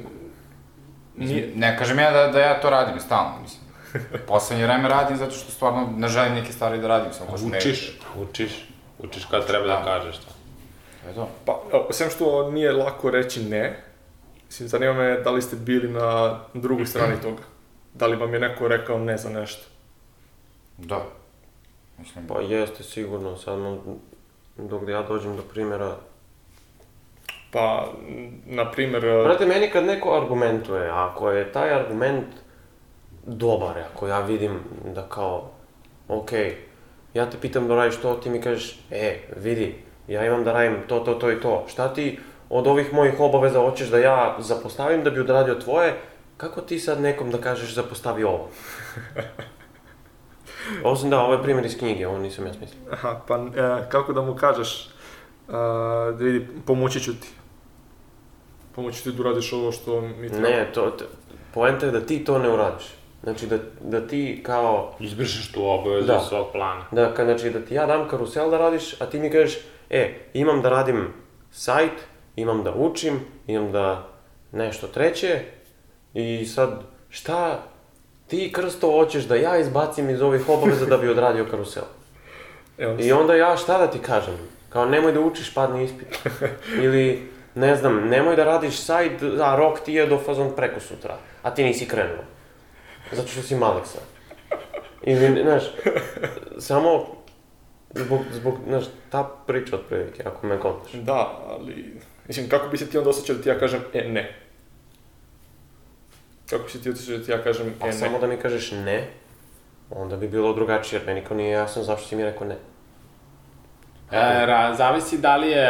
Mislim, 1.14 1.38
nije, 1.38 1.52
Ne 1.56 1.78
kažem 1.78 1.98
ja 1.98 2.10
da, 2.10 2.26
da 2.26 2.40
ja 2.40 2.60
to 2.60 2.70
radim 2.70 3.00
stalno, 3.00 3.32
mislim. 3.42 3.62
Poslednje 4.26 4.64
vreme 4.64 4.88
radim 4.88 5.16
zato 5.16 5.30
što 5.34 5.50
stvarno 5.52 5.88
ne 5.96 6.08
želim 6.08 6.34
neke 6.34 6.52
stvari 6.52 6.78
da 6.78 6.88
radim, 6.88 7.12
samo 7.12 7.30
ne... 7.50 7.58
Učiš, 7.58 7.98
učiš, 8.16 8.68
učiš 8.98 9.24
kad 9.24 9.46
treba 9.46 9.66
da 9.66 9.72
Da. 9.76 9.84
kažeš 9.84 10.16
to. 10.16 10.28
To 11.02 11.08
je 11.08 11.14
to. 11.14 11.28
pa, 11.44 11.60
evo, 11.72 11.88
sem 11.90 12.10
što 12.10 12.50
nije 12.50 12.72
lako 12.72 13.10
reći 13.10 13.42
ne, 13.44 13.82
mislim, 14.46 14.68
zanima 14.68 14.92
me 14.92 15.20
da 15.20 15.30
li 15.30 15.42
ste 15.42 15.56
bili 15.56 15.88
na 15.88 16.38
drugoj 16.54 16.86
strani 16.86 17.20
toga. 17.22 17.42
Da 17.94 18.06
li 18.06 18.16
vam 18.16 18.34
je 18.34 18.40
neko 18.40 18.68
rekao 18.68 18.98
ne 18.98 19.16
za 19.16 19.28
nešto. 19.28 19.62
Da. 20.78 21.04
Mislim, 21.98 22.26
Pa 22.26 22.40
jeste 22.40 22.82
sigurno, 22.82 23.36
sad 23.36 23.58
no, 23.58 23.78
dok 24.56 24.88
ja 24.88 25.02
dođem 25.02 25.36
do 25.36 25.43
primjera. 25.43 25.96
Pa, 27.50 27.93
na 28.46 28.70
primjer, 28.70 29.05
e, 29.05 29.22
Brate, 29.22 29.46
meni 29.46 29.70
kad 29.70 29.84
neko 29.84 30.17
argumentuje, 30.17 30.90
ako 30.90 31.31
je 31.31 31.52
taj 31.52 31.74
argument 31.74 32.26
dobar, 33.26 33.78
ako 33.78 34.08
ja 34.08 34.20
vidim 34.20 34.60
da 34.94 35.08
kao, 35.08 35.50
okej, 36.08 36.56
ja 37.14 37.31
te 37.31 37.36
pitam 37.40 37.69
da 37.69 37.74
radiš 37.74 37.96
to, 37.96 38.14
ti 38.14 38.31
mi 38.31 38.40
kažeš, 38.40 38.81
e, 38.90 39.19
vidi, 39.36 39.74
ja 40.08 40.26
imam 40.26 40.44
da 40.44 40.52
radim 40.52 40.76
to, 40.88 41.00
to, 41.00 41.14
to 41.14 41.31
i 41.31 41.40
to, 41.40 41.64
šta 41.69 41.94
ti 41.94 42.19
od 42.50 42.67
ovih 42.67 42.93
mojih 42.94 43.20
obaveza 43.20 43.60
hoćeš 43.60 43.88
da 43.88 43.98
ja 43.98 44.36
zapostavim 44.38 45.05
da 45.05 45.10
bi 45.10 45.20
odradio 45.20 45.55
tvoje, 45.55 45.94
kako 46.36 46.60
ti 46.60 46.78
sad 46.78 47.00
nekom 47.00 47.31
da 47.31 47.38
kažeš 47.38 47.74
zapostavi 47.74 48.24
ovo? 48.24 48.48
Ovo 50.84 50.96
sam 50.96 51.10
da, 51.10 51.20
ovo 51.20 51.32
je 51.32 51.42
primjer 51.42 51.66
iz 51.66 51.78
knjige, 51.78 52.08
ovo 52.08 52.19
nisam 52.19 52.46
ja 52.46 52.52
smislio. 52.52 52.81
aha, 52.92 53.20
pa 53.28 53.36
e, 53.36 53.88
kako 53.88 54.12
da 54.12 54.22
mu 54.22 54.34
kažeš, 54.34 54.88
e, 55.48 55.52
da 56.08 56.16
vidi, 56.19 56.46
pomoći 56.66 57.00
ću 57.00 57.12
ti. 57.20 57.28
Pomoći 58.74 59.02
ti 59.02 59.12
da 59.12 59.20
uradiš 59.20 59.52
ovo 59.52 59.72
što 59.72 60.00
mi 60.00 60.28
treba. 60.28 60.48
Ne, 60.48 60.70
to, 60.74 60.90
to, 60.90 61.04
poenta 61.54 61.86
je 61.86 61.92
da 61.92 62.00
ti 62.00 62.24
to 62.24 62.38
ne 62.38 62.50
uradiš. 62.50 62.84
Znači 63.22 63.46
da, 63.46 63.58
da 63.81 64.06
ti 64.06 64.42
kao, 64.46 64.94
Izbrišeš 65.00 65.52
tu 65.52 65.60
obavezu 65.64 66.06
Da. 66.06 66.20
svog 66.20 66.46
plana. 66.52 66.84
da, 66.90 67.14
ka, 67.14 67.24
znači 67.24 67.50
da 67.50 67.60
ti 67.60 67.74
ja 67.74 67.86
dam 67.86 68.08
karusel 68.08 68.50
da 68.50 68.58
radiš, 68.58 69.00
a 69.00 69.06
ti 69.06 69.19
mi 69.19 69.31
kažeš, 69.31 69.58
e, 69.90 70.14
imam 70.34 70.62
da 70.62 70.69
radim 70.69 71.08
sajt, 71.50 71.92
imam 72.36 72.62
da 72.64 72.74
učim, 72.74 73.20
imam 73.46 73.72
da 73.72 74.08
nešto 74.52 74.86
treće 74.86 75.40
i 76.14 76.46
sad 76.46 76.81
šta 77.08 77.62
ti 78.32 78.53
krsto 78.53 78.91
hoćeš 78.91 79.24
da 79.24 79.36
ja 79.36 79.58
izbacim 79.58 80.10
iz 80.10 80.22
ovih 80.22 80.48
obaveza 80.48 80.86
da 80.86 80.96
bi 80.96 81.08
odradio 81.08 81.46
karusel? 81.51 81.82
Evo, 82.79 82.96
I 83.01 83.12
onda 83.12 83.34
ja 83.34 83.56
šta 83.56 83.79
da 83.79 83.86
ti 83.91 83.98
kažem? 83.98 84.34
Kao 84.69 84.86
nemoj 84.86 85.12
da 85.12 85.20
učiš, 85.20 85.55
padni 85.55 85.84
ispit. 85.84 86.08
Ili, 86.84 87.29
ne 87.55 87.77
znam, 87.77 88.08
nemoj 88.08 88.36
da 88.36 88.44
radiš 88.44 88.81
sajt, 88.81 89.22
a 89.41 89.56
rok 89.56 89.81
ti 89.81 89.93
je 89.93 90.06
do 90.06 90.19
fazon 90.19 90.56
preko 90.56 90.81
sutra, 90.81 91.17
a 91.43 91.55
ti 91.55 91.65
nisi 91.65 91.89
krenuo. 91.89 92.24
Zato 93.12 93.29
što 93.29 93.43
si 93.43 93.55
malek 93.55 93.86
sad. 93.86 94.03
Ili, 95.03 95.43
znaš, 95.43 95.62
samo 96.58 97.06
zbog, 97.94 98.20
zbog, 98.32 98.55
znaš, 98.69 98.84
ta 99.10 99.31
priča 99.46 99.77
otprilike, 99.77 100.22
ako 100.27 100.46
me 100.46 100.60
kontaš. 100.60 100.93
Da, 100.93 101.39
ali, 101.48 102.01
mislim, 102.29 102.48
kako 102.48 102.69
bi 102.69 102.79
se 102.79 102.91
ti 102.91 102.98
onda 102.98 103.10
osjećao 103.10 103.36
da 103.36 103.43
ti 103.43 103.48
ja 103.48 103.58
kažem, 103.58 103.81
e, 103.93 104.08
ne? 104.08 104.36
Kako 106.51 106.69
se 106.69 106.82
ti 106.82 106.91
osjećao 106.91 107.19
da 107.19 107.25
ti 107.25 107.31
ja 107.31 107.43
kažem, 107.43 107.75
Pa 107.81 107.89
e, 107.89 107.93
samo 107.93 108.19
da 108.19 108.27
mi 108.27 108.37
kažeš 108.37 108.70
ne, 108.70 109.06
onda 109.91 110.17
bi 110.17 110.29
bilo 110.29 110.53
drugačije, 110.53 110.99
jer 110.99 111.06
meni 111.06 111.25
kao 111.25 111.37
nije 111.37 111.51
jasno 111.51 111.82
zašto 111.82 112.08
si 112.08 112.17
mi 112.17 112.25
rekao 112.25 112.46
ne. 112.46 112.56
E, 114.13 114.46
ra, 114.46 114.75
zavisi 114.75 115.19
da 115.19 115.37
li, 115.37 115.51
je, 115.51 115.69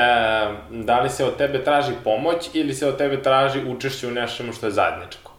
da 0.71 1.01
li 1.01 1.11
se 1.11 1.25
od 1.25 1.37
tebe 1.37 1.65
traži 1.65 1.93
pomoć 2.05 2.51
ili 2.53 2.75
se 2.75 2.87
od 2.87 2.99
tebe 2.99 3.23
traži 3.23 3.65
učešće 3.69 4.09
u 4.09 4.11
nečemu 4.11 4.53
što 4.53 4.67
je 4.67 4.73
zajedničko. 4.73 5.33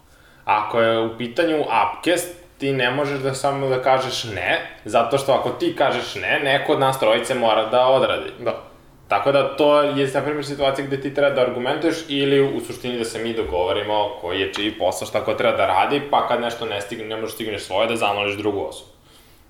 Ako 0.46 0.80
je 0.82 1.00
u 1.00 1.18
pitanju 1.18 1.58
upcast, 1.62 2.36
ti 2.58 2.74
ne 2.74 2.92
možeš 2.92 3.20
da 3.20 3.34
samo 3.34 3.70
da 3.70 3.82
kažeš 3.82 4.24
ne, 4.24 4.62
zato 4.86 5.18
što 5.18 5.32
ako 5.32 5.50
ti 5.50 5.76
kažeš 5.76 6.16
ne, 6.16 6.40
neko 6.44 6.74
od 6.74 6.80
nas 6.80 7.00
trojice 7.00 7.36
mora 7.36 7.70
da 7.70 7.88
odradi. 7.88 8.32
Da. 8.40 8.73
Tako 9.14 9.32
da 9.32 9.56
to 9.56 9.82
je, 9.82 10.08
na 10.14 10.22
primjer, 10.22 10.46
situacija 10.46 10.88
gde 10.88 11.02
ti 11.02 11.14
treba 11.14 11.30
da 11.36 11.42
argumentuješ 11.42 11.96
ili 12.08 12.42
u 12.42 12.60
suštini 12.60 12.98
da 12.98 13.06
se 13.06 13.24
mi 13.24 13.34
dogovorimo 13.34 14.10
koji 14.22 14.40
je 14.40 14.54
čiji 14.54 14.72
posao, 14.72 15.08
šta 15.08 15.26
ko 15.26 15.34
treba 15.34 15.58
da 15.58 15.66
radi, 15.66 16.02
pa 16.12 16.28
kad 16.28 16.42
nešto 16.42 16.66
ne 16.66 16.82
stigne, 16.82 17.06
ne 17.06 17.16
možeš 17.16 17.36
stigneš 17.36 17.64
svoje 17.64 17.88
da 17.88 17.96
zamoliš 17.96 18.36
drugu 18.36 18.62
osobu. 18.62 18.90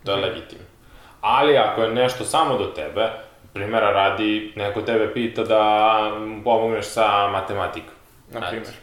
To 0.06 0.12
je 0.12 0.18
legitimno. 0.18 0.66
Ali 1.22 1.58
ako 1.58 1.82
je 1.82 1.94
nešto 1.94 2.26
samo 2.26 2.58
do 2.58 2.66
tebe, 2.66 3.10
primjera 3.54 3.92
radi, 3.92 4.54
neko 4.56 4.82
tebe 4.82 5.14
pita 5.14 5.44
da 5.44 5.64
pomogneš 6.44 6.86
sa 6.86 7.28
matematikom. 7.28 7.96
Na 8.32 8.50
primjer. 8.50 8.74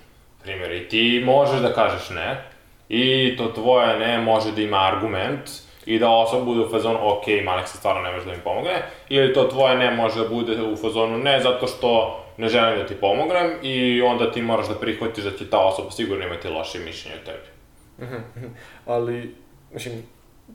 Primjer, 0.42 0.72
i 0.72 0.88
ti 0.88 1.22
možeš 1.24 1.60
da 1.60 1.72
kažeš 1.72 2.10
ne, 2.10 2.44
i 2.88 3.36
to 3.36 3.52
tvoje 3.54 3.98
ne 3.98 4.18
može 4.18 4.52
da 4.52 4.60
ima 4.60 4.86
argument, 4.86 5.50
i 5.86 5.98
da 5.98 6.10
osoba 6.10 6.44
bude 6.44 6.60
u 6.60 6.68
fazonu, 6.68 6.98
ok, 7.02 7.24
Malek 7.44 7.68
se 7.68 7.76
stvarno 7.76 8.02
ne 8.02 8.12
može 8.12 8.24
da 8.24 8.32
mi 8.32 8.38
pomogne, 8.44 8.82
ili 9.08 9.34
to 9.34 9.44
tvoje 9.44 9.76
ne 9.76 9.90
može 9.90 10.22
da 10.22 10.28
bude 10.28 10.62
u 10.62 10.76
fazonu 10.76 11.18
ne 11.18 11.40
zato 11.40 11.66
što 11.66 12.20
ne 12.36 12.48
želim 12.48 12.78
da 12.78 12.86
ti 12.86 12.94
pomognem 12.94 13.50
i 13.62 14.02
onda 14.02 14.32
ti 14.32 14.42
moraš 14.42 14.68
da 14.68 14.74
prihvatiš 14.74 15.24
da 15.24 15.30
će 15.30 15.50
ta 15.50 15.58
osoba 15.58 15.90
sigurno 15.90 16.26
imati 16.26 16.48
loše 16.48 16.78
mišljenje 16.78 17.16
o 17.16 17.26
tebi. 17.26 17.48
Ali, 18.86 19.34
mislim, 19.72 20.02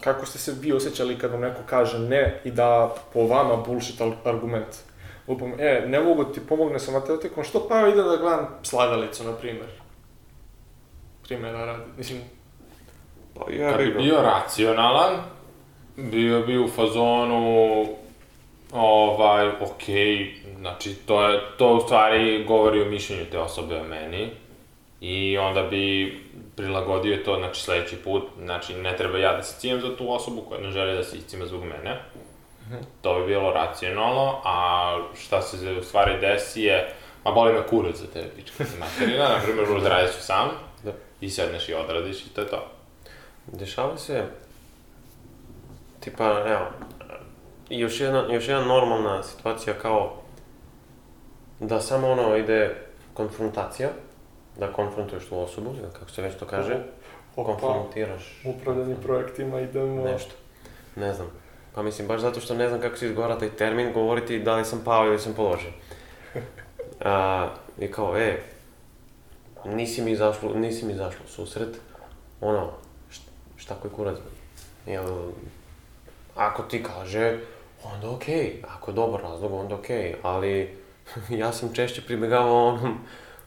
kako 0.01 0.25
ste 0.25 0.39
se 0.39 0.53
vi 0.62 0.74
osjećali 0.74 1.17
kad 1.17 1.32
vam 1.32 1.41
neko 1.41 1.62
kaže 1.65 2.00
ne 2.00 2.41
i 2.44 2.51
da 2.51 2.96
po 3.13 3.27
vama 3.27 3.55
bullshit 3.55 4.01
argument? 4.24 4.75
Lupom, 5.27 5.53
e, 5.60 5.84
ne 5.88 6.00
mogu 6.00 6.24
ti 6.24 6.39
pomogne 6.50 6.79
sa 6.79 6.91
matematikom, 6.91 7.44
što 7.44 7.67
pa 7.67 7.88
ide 7.88 8.03
da 8.03 8.17
gledam 8.17 8.48
slavelicu, 8.63 9.24
na 9.24 9.34
primjer. 9.34 9.70
Primjera 11.24 11.65
radi. 11.65 11.84
Mislim, 11.98 12.22
Pa 13.36 13.51
ja 13.51 13.72
Kad 13.72 13.86
bi 13.86 13.92
bio 13.92 14.22
racionalan, 14.22 15.15
bio 15.96 16.42
bi 16.42 16.58
u 16.58 16.68
fazonu, 16.68 17.86
ovaj, 18.72 19.48
okej, 19.48 20.34
znači, 20.60 20.96
to 20.96 21.30
je, 21.30 21.39
to 21.58 21.75
u 21.75 21.82
stvari 21.82 22.44
govori 22.48 22.82
o 22.82 22.86
mišljenju 22.86 23.25
te 23.32 23.39
osobe 23.39 23.80
o 23.80 23.84
meni, 23.84 24.30
i 25.01 25.38
onda 25.38 25.63
bi 25.63 26.18
prilagodio 26.56 27.18
to, 27.25 27.38
znači, 27.38 27.62
sledeći 27.62 27.96
put, 27.96 28.24
znači, 28.44 28.74
ne 28.74 28.98
treba 28.98 29.18
ja 29.18 29.36
da 29.36 29.44
se 29.44 29.60
cijem 29.60 29.82
za 29.82 29.96
tu 29.98 30.12
osobu 30.13 30.42
koja 30.42 30.62
ne 30.62 30.72
želi 30.72 30.96
da 30.96 31.04
se 31.04 31.18
iscima 31.18 31.46
zbog 31.46 31.63
mene, 31.63 32.01
to 33.01 33.20
bi 33.20 33.27
bilo 33.27 33.54
racionalno, 33.54 34.42
a 34.44 34.98
šta 35.25 35.42
se 35.42 35.72
u 35.80 35.84
stvari 35.84 36.20
desi 36.22 36.62
je, 36.62 36.94
ma 37.25 37.32
boli 37.32 37.54
me 37.54 37.68
kurac 37.68 37.96
za 37.96 38.08
tebe, 38.08 38.27
pička 38.36 38.63
materina, 38.80 39.30
na 39.30 39.39
primjer, 39.44 39.72
odradiš 39.72 40.15
ću 40.15 40.22
sam, 40.22 40.50
Da. 40.84 40.92
i 41.22 41.30
sedneš 41.30 41.70
i 41.70 41.74
odradiš 41.74 42.22
i 42.22 42.30
to 42.30 42.42
je 42.42 42.48
to. 42.48 42.75
Dešava 43.48 43.98
se, 43.98 44.24
tipa, 46.00 46.44
evo, 46.48 46.66
još 47.70 48.00
jedna, 48.00 48.25
još 48.34 48.48
jedna 48.48 48.66
normalna 48.66 49.24
situacija 49.24 49.74
kao 49.82 50.14
da 51.60 51.82
samo 51.82 52.08
ono 52.12 52.38
ide 52.38 52.75
konfrontacija, 53.14 53.90
da 54.60 54.74
konfrontuješ 54.74 55.25
tu 55.25 55.40
osobu, 55.40 55.70
ili 55.70 55.94
kako 56.00 56.12
se 56.12 56.22
već 56.22 56.36
to 56.36 56.46
kaže, 56.46 56.78
opa, 57.36 57.52
konfrontiraš 57.52 58.42
upravljanje 58.46 58.96
projektima, 59.04 59.60
idemo... 59.60 60.04
nešto. 60.04 60.32
Ne 60.96 61.14
znam. 61.14 61.28
Pa 61.75 61.84
mislim, 61.84 62.08
baš 62.08 62.22
zato 62.22 62.40
što 62.40 62.54
ne 62.54 62.70
znam 62.70 62.82
kako 62.82 62.98
se 62.98 63.08
izgovara 63.08 63.40
taj 63.40 63.50
termin, 63.50 63.94
govoriti 63.94 64.40
da 64.40 64.56
li 64.56 64.66
sam 64.66 64.82
pao 64.86 65.06
ili 65.06 65.20
sam 65.20 65.34
položio. 65.34 65.72
A, 67.06 67.50
I 67.80 67.92
kao, 67.92 68.18
e, 68.18 68.42
nisi 69.66 70.02
mi 70.02 70.12
izašlo, 70.12 70.54
nisi 70.54 70.86
mi 70.86 70.94
izašlo 70.94 71.25
susret, 71.28 71.78
ono, 72.42 72.72
šta, 73.65 73.75
koji 73.75 73.91
kurac, 73.93 74.17
bre? 74.17 74.93
Jel, 74.93 75.05
ako 76.36 76.63
ti 76.63 76.84
kaže, 76.84 77.38
onda 77.84 78.10
okej, 78.10 78.62
ako 78.67 78.91
je 78.91 78.95
dobar 78.95 79.22
razlog, 79.22 79.53
onda 79.53 79.75
okej, 79.75 80.15
ali 80.22 80.77
ja 81.41 81.53
sam 81.53 81.74
češće 81.74 82.01
pribjegavao 82.01 82.67
onom, 82.67 82.98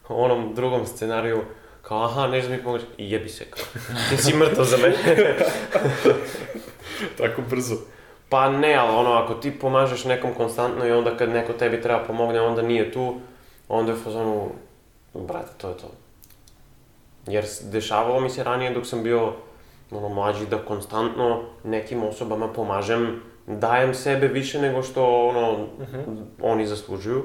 onom 0.08 0.54
drugom 0.54 0.86
scenariju, 0.86 1.44
kao, 1.82 2.04
aha, 2.04 2.26
nešto 2.26 2.50
mi 2.50 2.62
pomoći, 2.62 2.84
i 2.96 3.10
jebi 3.10 3.28
se, 3.28 3.44
kao, 3.44 3.64
ti 4.10 4.16
si 4.16 4.36
mrtav 4.36 4.64
za 4.64 4.76
mene. 4.76 5.36
Tako 7.18 7.42
brzo. 7.50 7.76
Pa 8.28 8.50
ne, 8.50 8.74
ali 8.74 8.96
ono, 8.96 9.12
ako 9.12 9.34
ti 9.34 9.58
pomažeš 9.58 10.04
nekom 10.04 10.34
konstantno 10.34 10.86
i 10.86 10.92
onda 10.92 11.16
kad 11.16 11.28
neko 11.28 11.52
tebi 11.52 11.82
treba 11.82 12.04
pomogne, 12.04 12.40
onda 12.40 12.62
nije 12.62 12.92
tu, 12.92 13.14
onda 13.68 13.92
je 13.92 13.98
u 13.98 14.00
fazonu, 14.00 14.50
brate, 15.14 15.50
to 15.58 15.68
je 15.68 15.76
to. 15.76 15.90
Jer 17.26 17.44
dešavalo 17.62 18.20
mi 18.20 18.30
se 18.30 18.44
ranije 18.44 18.74
dok 18.74 18.86
sam 18.86 19.02
bio 19.02 19.32
ono, 19.90 20.08
mlađi 20.08 20.46
da 20.46 20.58
konstantno 20.58 21.40
nekim 21.64 22.02
osobama 22.04 22.52
pomažem, 22.52 23.22
dajem 23.46 23.94
sebe 23.94 24.28
više 24.28 24.60
nego 24.60 24.82
što 24.82 25.28
ono, 25.28 25.66
oni 26.42 26.66
zaslužuju. 26.66 27.24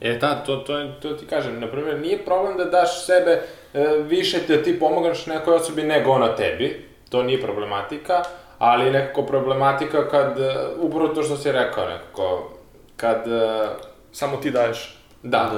E 0.00 0.18
da, 0.18 0.34
to, 0.34 0.56
to, 0.56 0.86
to 1.02 1.12
ti 1.12 1.26
kažem, 1.26 1.60
na 1.60 1.66
primjer, 1.66 2.00
nije 2.00 2.24
problem 2.24 2.56
da 2.56 2.64
daš 2.64 3.06
sebe 3.06 3.42
e, 3.74 3.86
više 3.98 4.38
da 4.48 4.62
ti 4.62 4.78
pomogaš 4.78 5.26
nekoj 5.26 5.54
osobi 5.54 5.82
nego 5.82 6.10
ona 6.10 6.36
tebi, 6.36 6.88
to 7.08 7.22
nije 7.22 7.42
problematika, 7.42 8.22
ali 8.58 8.84
je 8.84 8.92
nekako 8.92 9.22
problematika 9.22 10.08
kad, 10.08 10.40
e, 10.40 10.54
upravo 10.80 11.08
to 11.08 11.22
što 11.22 11.36
si 11.36 11.52
rekao 11.52 11.88
nekako, 11.88 12.50
kad, 12.96 13.26
e, 13.28 13.68
Samo 14.12 14.36
ti 14.36 14.50
daješ. 14.50 14.98
da, 15.22 15.50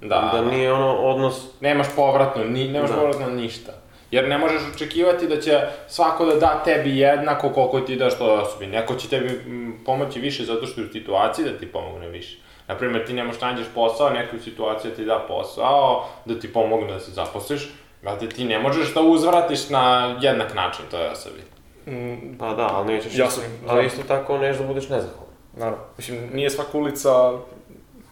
Da. 0.00 0.08
da, 0.08 0.30
Da 0.32 0.42
nije 0.42 0.72
ono 0.72 0.96
odnos, 0.96 1.46
nemaš 1.60 1.86
povratno, 1.96 2.44
ni, 2.44 2.68
nemaš 2.68 2.90
Da. 2.90 2.96
povratno 2.96 3.28
ništa. 3.30 3.72
Jer 4.10 4.28
ne 4.28 4.38
možeš 4.38 4.62
očekivati 4.74 5.28
da 5.28 5.40
će 5.40 5.60
svako 5.88 6.26
da 6.26 6.34
da 6.34 6.62
tebi 6.64 6.98
jednako 6.98 7.48
koliko 7.50 7.80
ti 7.80 7.96
daš 7.96 8.18
toj 8.18 8.30
osobi. 8.30 8.66
Neko 8.66 8.94
će 8.94 9.08
tebi 9.08 9.40
pomoći 9.86 10.20
više 10.20 10.44
zato 10.44 10.66
što 10.66 10.80
je 10.80 10.86
u 10.86 10.92
situaciji 10.92 11.44
da 11.44 11.58
ti 11.58 11.72
pomogne 11.72 12.08
više. 12.08 12.38
Naprimer, 12.68 13.06
ti 13.06 13.12
ne 13.12 13.24
možeš 13.24 13.40
nađeš 13.40 13.66
posao, 13.74 14.10
neko 14.10 14.36
u 14.36 14.40
situaciji 14.40 14.90
da 14.90 14.96
ti 14.96 15.04
da 15.04 15.24
posao, 15.28 16.08
da 16.24 16.40
ti 16.40 16.52
pomogne 16.52 16.92
da 16.92 17.00
se 17.00 17.10
zaposliš, 17.10 17.68
Brate, 18.02 18.28
ti 18.28 18.44
ne 18.44 18.58
možeš 18.58 18.94
da 18.94 19.00
uzvratiš 19.00 19.68
na 19.68 20.16
jednak 20.20 20.54
način 20.54 20.84
toj 20.90 21.06
osobi. 21.06 21.40
Mm, 21.86 22.38
pa 22.38 22.54
da, 22.54 22.68
ali 22.72 22.92
nećeš, 22.94 23.18
Jasno, 23.18 23.42
isto, 23.42 23.66
da. 23.66 23.72
ali 23.72 23.86
isto 23.86 24.02
tako 24.08 24.38
nešto 24.38 24.62
da 24.62 24.68
budeš 24.68 24.88
nezahvalan. 24.88 25.34
naravno. 25.56 25.84
Mislim, 25.96 26.30
nije 26.32 26.50
svaka 26.50 26.78
ulica 26.78 27.32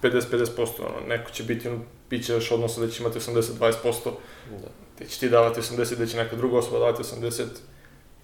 50-50%, 0.02 0.46
ono, 0.80 1.06
neko 1.08 1.30
će 1.30 1.42
biti, 1.42 1.68
ono, 1.68 1.78
bit 2.10 2.26
će 2.26 2.32
još 2.32 2.50
odnosno 2.50 2.86
da 2.86 2.92
će 2.92 3.02
imati 3.02 3.18
80-20%, 3.18 4.10
Da. 4.50 4.68
ti 4.98 5.06
će 5.06 5.20
ti 5.20 5.28
davati 5.28 5.60
80, 5.60 5.94
da 5.94 6.06
će 6.06 6.16
neka 6.16 6.36
druga 6.36 6.58
osoba 6.58 6.78
davati 6.78 7.02
80, 7.02 7.44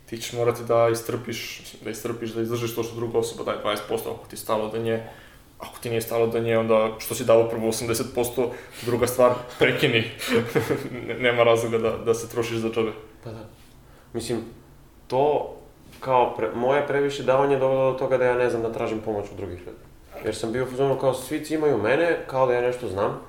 ti 0.07 0.19
ćeš 0.19 0.33
morati 0.33 0.65
da 0.65 0.89
istrpiš, 0.89 1.63
da 1.85 1.91
istrpiš, 1.91 2.31
da 2.31 2.43
izdržiš 2.43 2.75
to 2.75 2.83
što 2.83 2.95
druga 2.97 3.19
osoba 3.19 3.45
daje 3.45 3.77
20%, 3.79 3.79
ako 3.91 4.27
ti 4.31 4.37
stalo 4.37 4.69
do 4.69 4.79
nje, 4.79 5.03
ako 5.59 5.79
ti 5.79 5.91
nije 5.91 6.01
stalo 6.01 6.27
do 6.27 6.39
nje, 6.41 6.59
onda 6.59 6.91
što 6.99 7.15
si 7.15 7.25
dao 7.25 7.49
prvo 7.49 7.67
80%, 7.67 8.49
druga 8.83 9.07
stvar, 9.07 9.31
prekini. 9.59 10.05
Ne- 11.09 11.15
Nema 11.15 11.43
razloga 11.43 11.79
da, 11.79 11.97
da 11.97 12.15
se 12.15 12.29
trošiš 12.29 12.57
za 12.57 12.69
džabe. 12.71 12.93
Pa 13.25 13.31
da. 13.31 13.45
Mislim, 14.13 14.41
to 15.07 15.55
kao 16.01 16.35
pre, 16.37 16.51
moje 16.51 16.87
previše 16.87 17.23
davanje 17.23 17.59
dovelo 17.59 17.93
do 17.93 17.99
toga 17.99 18.19
da 18.19 18.25
ja 18.25 18.35
ne 18.35 18.51
znam 18.51 18.63
da 18.63 18.73
tražim 18.73 19.01
pomoć 19.01 19.25
od 19.31 19.37
drugih 19.37 19.59
ljudi. 19.59 19.79
Jer 20.25 20.35
sam 20.35 20.53
bio 20.53 20.65
u 20.65 20.67
fazonu 20.67 20.99
kao 20.99 21.15
svi 21.15 21.47
imaju 21.51 21.79
mene, 21.79 22.19
kao 22.27 22.47
da 22.47 22.55
ja 22.55 22.61
nešto 22.61 22.89
znam. 22.89 23.21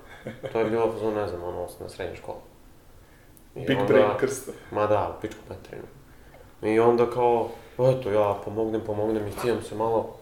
To 0.51 0.59
je 0.59 0.65
bilo 0.69 0.87
u 0.87 0.91
fazonu, 0.91 1.15
ne 1.15 1.27
znam, 1.27 1.43
ono, 1.43 1.63
osnovna 1.63 1.89
srednja 1.89 2.15
škola. 2.15 2.37
I 3.55 3.65
Big 3.65 3.77
onda- 3.79 3.93
brain 3.93 4.17
krsta. 4.19 4.51
Ma 4.71 4.87
da, 4.87 5.15
u 5.17 5.21
pičku 5.21 5.39
materinu. 5.49 5.87
I 6.61 6.79
onda 6.79 7.09
kao, 7.09 7.49
eto, 7.73 8.11
ja 8.11 8.35
pomognem, 8.45 8.81
pomognem, 8.85 9.27
iscijam 9.27 9.61
se 9.61 9.75
malo. 9.75 10.15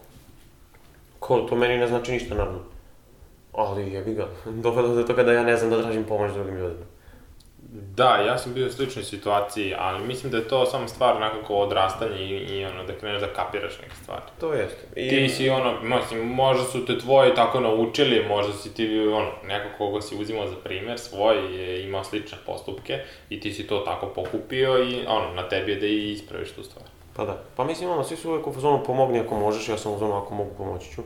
Ko, 1.18 1.38
to 1.40 1.56
meni 1.56 1.76
ne 1.78 1.86
znači 1.86 2.12
ništa, 2.12 2.34
naravno. 2.34 2.58
Ali 3.52 3.92
jebi 3.92 4.14
ga, 4.14 4.28
dovelo 4.64 4.88
do 4.94 5.02
toga 5.02 5.22
da 5.22 5.32
ja 5.32 5.42
ne 5.42 5.56
znam 5.56 5.70
da 5.70 5.82
tražim 5.82 6.04
pomoć 6.04 6.32
drugim 6.32 6.56
ljudima. 6.56 6.86
Da, 7.76 8.16
ja 8.16 8.38
sam 8.38 8.54
bio 8.54 8.66
u 8.66 8.70
sličnoj 8.70 9.04
situaciji, 9.04 9.74
ali 9.78 10.06
mislim 10.06 10.32
da 10.32 10.38
je 10.38 10.48
to 10.48 10.66
samo 10.66 10.88
stvar 10.88 11.20
nekako 11.20 11.54
odrastanja 11.54 12.16
i, 12.16 12.28
i 12.28 12.64
ono, 12.64 12.84
da 12.84 12.92
kreneš 12.92 13.20
da 13.20 13.26
kapiraš 13.26 13.78
neke 13.82 13.94
stvari. 14.02 14.22
To 14.40 14.52
jeste. 14.52 14.82
I... 14.96 15.08
Ti 15.08 15.28
si 15.28 15.48
ono, 15.48 15.74
mislim, 15.82 16.28
možda 16.28 16.64
su 16.64 16.86
te 16.86 16.98
tvoji 16.98 17.34
tako 17.34 17.60
naučili, 17.60 18.26
možda 18.28 18.52
si 18.52 18.74
ti 18.74 18.98
ono, 18.98 19.30
neko 19.44 19.68
koga 19.78 20.00
si 20.00 20.16
uzimao 20.16 20.48
za 20.48 20.56
primer 20.64 20.98
svoj 20.98 21.56
je 21.56 21.84
imao 21.84 22.04
slične 22.04 22.38
postupke 22.46 22.98
i 23.28 23.40
ti 23.40 23.52
si 23.52 23.66
to 23.66 23.78
tako 23.78 24.06
pokupio 24.06 24.84
i 24.84 25.06
ono, 25.06 25.34
na 25.34 25.48
tebi 25.48 25.72
je 25.72 25.80
da 25.80 25.86
i 25.86 26.12
ispraviš 26.12 26.52
tu 26.52 26.64
stvar. 26.64 26.84
Pa 27.16 27.24
da. 27.24 27.42
Pa 27.56 27.64
mislim, 27.64 27.90
ono, 27.90 28.04
svi 28.04 28.16
su 28.16 28.30
uvijek 28.30 28.46
u 28.46 28.52
fazonu 28.52 28.84
pomogni 28.84 29.20
ako 29.20 29.34
možeš, 29.34 29.68
ja 29.68 29.78
sam 29.78 29.92
u 29.92 29.94
fazonu 29.94 30.14
ako 30.14 30.34
mogu 30.34 30.50
pomoći 30.56 30.90
ću. 30.90 31.02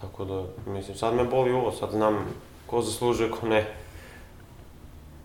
Tako 0.00 0.24
da, 0.24 0.44
mislim, 0.72 0.96
sad 0.96 1.14
me 1.14 1.24
boli 1.24 1.52
uvo, 1.52 1.72
sad 1.72 1.90
znam 1.90 2.34
ko 2.66 2.82
zaslužuje, 2.82 3.30
ko 3.30 3.46
ne. 3.46 3.66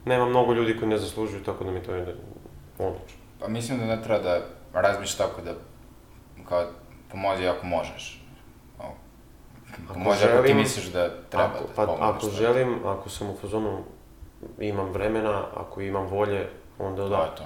Nema 0.06 0.26
mnogo 0.26 0.54
ljudi 0.54 0.78
koji 0.78 0.90
ne 0.90 0.98
zaslužuju, 0.98 1.44
tako 1.44 1.64
da 1.64 1.72
mi 1.72 1.84
to 1.84 1.96
ide 1.96 2.16
odlično. 2.80 3.18
Pa 3.40 3.48
mislim 3.48 3.80
da 3.80 3.86
ne 3.86 4.04
treba 4.04 4.20
da 4.24 4.42
razmišljaš 4.74 5.18
tako 5.18 5.42
da, 5.42 5.52
kao, 6.50 6.66
pomozi 7.12 7.48
ako 7.48 7.66
možeš. 7.66 8.26
Kao, 8.78 8.94
Pomozi 9.94 10.26
ako, 10.26 10.48
ti 10.48 10.54
misliš 10.54 10.86
da 10.86 11.10
treba 11.30 11.46
ako, 11.46 11.64
da 11.64 11.74
pa, 11.76 11.86
pomožeš. 11.86 12.16
ako 12.18 12.30
želim, 12.30 12.80
ako 12.86 13.10
sam 13.10 13.30
u 13.30 13.38
fazonu, 13.42 13.84
imam 14.60 14.90
vremena, 14.92 15.46
ako 15.56 15.82
imam 15.82 16.08
volje, 16.08 16.48
onda 16.80 17.02
To 17.02 17.10
da. 17.10 17.16
je 17.18 17.36
to. 17.38 17.44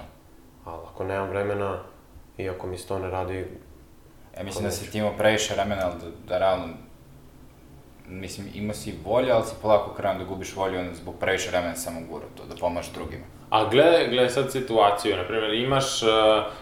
Ali 0.64 0.80
ako 0.94 1.04
nemam 1.04 1.28
vremena, 1.28 1.78
i 2.36 2.48
ako 2.48 2.66
mi 2.66 2.78
se 2.78 2.88
to 2.88 2.98
ne 2.98 3.10
radi, 3.10 3.46
Ja 4.38 4.44
mislim 4.44 4.64
da 4.64 4.70
si 4.70 4.90
ti 4.90 4.98
imao 4.98 5.12
previše 5.18 5.54
vremena, 5.54 5.82
ali 5.84 5.94
da, 6.00 6.06
da 6.28 6.38
realno, 6.38 6.66
mislim, 8.10 8.46
imao 8.54 8.74
si 8.74 8.94
volje, 9.04 9.32
ali 9.32 9.44
si 9.44 9.54
polako 9.62 9.94
krenuo 9.94 10.18
da 10.18 10.24
gubiš 10.24 10.56
volju 10.56 10.78
onda 10.78 10.94
zbog 10.94 11.14
previše 11.20 11.50
vremena 11.50 11.74
samo 11.74 12.00
gura 12.10 12.24
to, 12.36 12.44
da 12.44 12.60
pomažeš 12.60 12.92
drugima. 12.92 13.24
A 13.50 13.68
gle, 13.68 14.08
gle 14.10 14.28
sad 14.28 14.52
situaciju, 14.52 15.16
na 15.16 15.24
primjer, 15.24 15.54
imaš, 15.54 16.02
uh, 16.02 16.08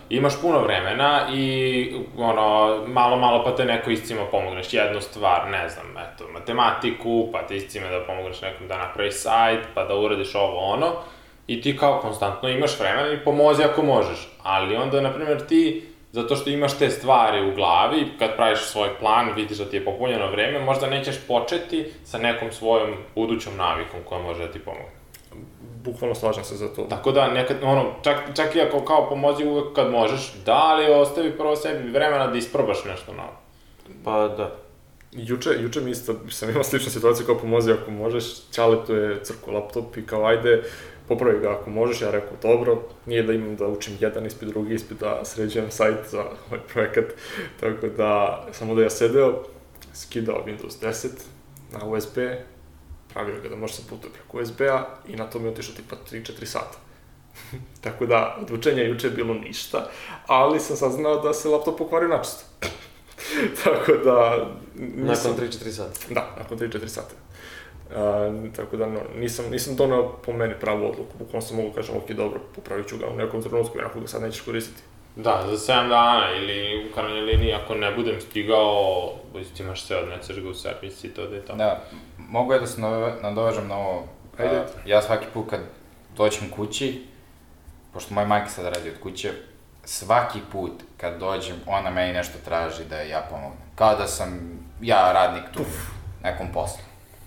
imaš 0.09 0.41
puno 0.41 0.61
vremena 0.61 1.29
i 1.33 1.95
ono, 2.19 2.79
malo, 2.87 3.17
malo 3.17 3.45
pa 3.45 3.57
te 3.57 3.65
neko 3.65 3.91
iscima 3.91 4.25
pomogneš 4.31 4.75
jednu 4.75 5.01
stvar, 5.01 5.51
ne 5.51 5.69
znam, 5.69 5.87
eto, 5.99 6.25
matematiku, 6.33 7.29
pa 7.33 7.47
te 7.47 7.57
iscima 7.57 7.89
da 7.89 8.05
pomogneš 8.07 8.43
nekom 8.43 8.69
da 8.69 8.79
napravi 8.79 9.13
sajt, 9.13 9.61
pa 9.75 9.85
da 9.85 9.95
uradiš 9.95 10.35
ovo 10.35 10.59
ono, 10.59 10.93
i 11.47 11.61
ti 11.61 11.77
kao 11.77 12.01
konstantno 12.01 12.49
imaš 12.49 12.81
vremena 12.81 13.13
i 13.13 13.25
pomozi 13.25 13.63
ako 13.63 13.83
možeš, 13.83 14.29
ali 14.43 14.77
onda, 14.77 15.01
na 15.01 15.13
primjer, 15.13 15.47
ti 15.47 15.85
zato 16.17 16.37
što 16.37 16.51
imaš 16.51 16.79
te 16.79 16.91
stvari 16.91 17.49
u 17.49 17.55
glavi, 17.55 18.07
kad 18.19 18.37
praviš 18.37 18.61
svoj 18.61 18.89
plan, 18.99 19.33
vidiš 19.37 19.59
da 19.59 19.65
ti 19.65 19.77
je 19.77 19.85
popunjeno 19.85 20.31
vreme, 20.31 20.59
možda 20.59 20.87
nećeš 20.87 21.17
početi 21.29 21.93
sa 22.05 22.19
nekom 22.19 22.53
svojom 22.53 22.97
budućom 23.15 23.57
navikom 23.57 24.01
koja 24.05 24.23
može 24.23 24.47
da 24.47 24.53
ti 24.53 24.59
pomogne. 24.59 24.97
Bukvalno 25.85 26.15
slažem 26.15 26.45
se 26.45 26.57
za 26.57 26.69
to. 26.75 26.83
Tako 26.83 27.13
da 27.13 27.29
nekad, 27.29 27.57
ono, 27.63 27.85
čak, 28.03 28.17
čak 28.37 28.57
i 28.57 28.61
ako 28.61 28.85
kao 28.85 29.09
pomozi 29.09 29.45
uvek 29.45 29.75
kad 29.75 29.91
možeš, 29.91 30.33
da, 30.47 30.55
ali 30.55 30.93
ostavi 30.93 31.37
prvo 31.37 31.57
sebi 31.57 31.91
vremena 31.91 32.27
da 32.27 32.39
isprobaš 32.39 32.85
nešto 32.85 33.13
novo. 33.13 33.37
pa 34.05 34.29
da. 34.29 34.57
Juče, 35.13 35.51
juče 35.61 35.81
mi 35.81 35.91
isto 35.91 36.15
sam 36.31 36.51
imao 36.51 36.65
sličnu 36.65 36.91
situaciju 36.91 37.27
kao 37.27 37.39
pomozi 37.39 37.73
ako 37.73 37.91
možeš, 37.91 38.25
Ćaletu 38.53 38.95
je 38.95 39.25
crko 39.25 39.51
laptop 39.51 39.97
i 39.97 40.07
kao 40.07 40.27
ajde, 40.27 40.63
popravi 41.09 41.41
ga 41.41 41.53
ako 41.53 41.71
možeš, 41.71 42.03
ja 42.03 42.11
rekao 42.11 42.37
dobro, 42.43 42.83
nije 43.07 43.23
da 43.23 43.33
imam 43.33 43.57
da 43.57 43.67
učim 43.67 43.97
jedan 44.01 44.27
ispit, 44.27 44.49
drugi 44.49 44.75
ispit, 44.75 45.01
da 45.01 45.21
sređujem 45.25 45.71
sajt 45.71 45.97
za 46.11 46.21
ovaj 46.21 46.61
projekat, 46.73 47.05
tako 47.61 47.87
da 47.87 48.45
samo 48.53 48.75
da 48.75 48.83
ja 48.83 48.91
sedeo, 48.91 49.43
skidao 49.95 50.45
Windows 50.47 50.83
10 50.83 51.09
na 51.73 51.87
USB, 51.87 52.19
pravio 53.13 53.41
ga 53.43 53.49
da 53.49 53.57
može 53.57 53.75
se 53.75 53.83
putuje 53.91 54.13
preko 54.13 54.39
USB-a 54.39 54.85
i 55.09 55.17
na 55.17 55.31
to 55.31 55.39
mi 55.39 55.45
je 55.45 55.51
otišao 55.51 55.75
tipa 55.75 55.97
3-4 56.13 56.45
sata. 56.45 56.79
tako 57.85 58.07
da, 58.07 58.37
od 58.41 58.51
učenja 58.51 58.83
juče 58.83 59.07
je 59.07 59.11
bilo 59.11 59.35
ništa, 59.35 59.89
ali 60.27 60.61
sam 60.61 60.77
saznao 60.77 61.21
da 61.21 61.35
se 61.35 61.49
laptop 61.49 61.79
pokvario 61.79 62.09
načisto. 62.09 62.45
tako 63.65 63.93
da... 64.05 64.47
nisam- 64.75 65.31
Nakon 65.31 65.47
3-4 65.49 65.71
sata. 65.71 66.01
Da, 66.11 66.35
nakon 66.39 66.59
3-4 66.59 66.89
sata. 66.89 67.15
A, 67.95 68.31
tako 68.57 68.77
da, 68.77 68.87
no, 68.87 69.01
nisam, 69.19 69.45
nisam 69.51 69.77
donao 69.77 70.13
po 70.27 70.33
meni 70.33 70.55
pravu 70.61 70.85
odluku, 70.91 71.19
bukvalno 71.19 71.41
sam 71.47 71.57
mogu 71.57 71.73
kažem, 71.73 71.97
ok, 71.97 72.11
dobro, 72.11 72.41
popravit 72.55 72.89
ću 72.89 72.97
ga 72.99 73.07
u 73.07 73.17
nekom 73.17 73.43
trenutku, 73.43 73.79
jer 73.79 73.87
ako 73.87 74.01
ga 74.01 74.07
sad 74.07 74.23
nećeš 74.23 74.41
koristiti. 74.41 74.83
Da, 75.17 75.43
za 75.51 75.73
7 75.73 75.89
dana 75.89 76.33
ili 76.37 76.89
u 76.91 76.95
krajnjoj 76.95 77.21
liniji 77.21 77.53
ako 77.53 77.75
ne 77.75 77.95
budem 77.95 78.21
stigao, 78.21 79.13
imaš 79.61 79.85
se 79.87 79.97
odneseš 79.97 80.41
ga 80.41 80.49
u 80.49 80.55
servis 80.55 81.05
i 81.05 81.09
to 81.09 81.27
da 81.27 81.35
je 81.37 81.45
to. 81.45 81.55
Da, 81.55 81.83
mogu 82.19 82.53
ja 82.53 82.59
da 82.59 82.67
se 82.67 82.81
nove- 82.81 83.15
nadovežem 83.23 83.69
na 83.69 83.77
ovo. 83.77 84.05
Ajde. 84.39 84.57
A, 84.57 84.65
ja 84.87 85.03
svaki 85.03 85.27
put 85.35 85.51
kad 85.51 85.61
dođem 86.17 86.51
kući, 86.51 87.05
pošto 87.93 88.15
moja 88.15 88.27
majka 88.27 88.49
sad 88.49 88.65
radi 88.65 88.91
od 88.91 89.01
kuće, 89.03 89.33
svaki 89.85 90.39
put 90.53 90.73
kad 90.97 91.19
dođem, 91.21 91.57
ona 91.67 91.91
meni 91.91 92.13
nešto 92.13 92.39
traži 92.45 92.85
da 92.85 93.01
ja 93.01 93.27
pomognem. 93.31 93.59
Kao 93.75 93.97
da 93.97 94.07
sam 94.07 94.41
ja 94.81 95.13
radnik 95.13 95.45
tu, 95.55 95.61
u 95.63 95.65
nekom 96.25 96.47
poslu. 96.53 96.85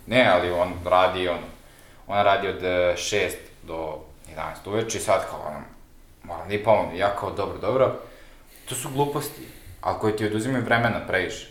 Ne, 0.09 0.27
ali 0.33 0.51
on 0.51 0.73
radi, 0.85 1.27
on, 1.27 1.39
ona 2.07 2.23
radi 2.23 2.47
od 2.47 2.61
6 2.61 3.29
do 3.63 3.99
11 4.35 4.69
uveče 4.69 4.97
i 4.97 5.01
sad 5.01 5.21
kao 5.29 5.39
ona, 5.47 5.61
moram 6.23 6.47
da 6.47 6.53
ji 6.53 6.63
pomognem. 6.63 6.97
Ja 6.97 7.15
kao, 7.15 7.31
dobro, 7.31 7.57
dobro, 7.57 7.95
to 8.69 8.75
su 8.75 8.89
gluposti, 8.89 9.47
ali 9.81 9.99
koje 9.99 10.17
ti 10.17 10.25
oduzimaju 10.25 10.63
vremena 10.63 10.99
previše. 11.07 11.47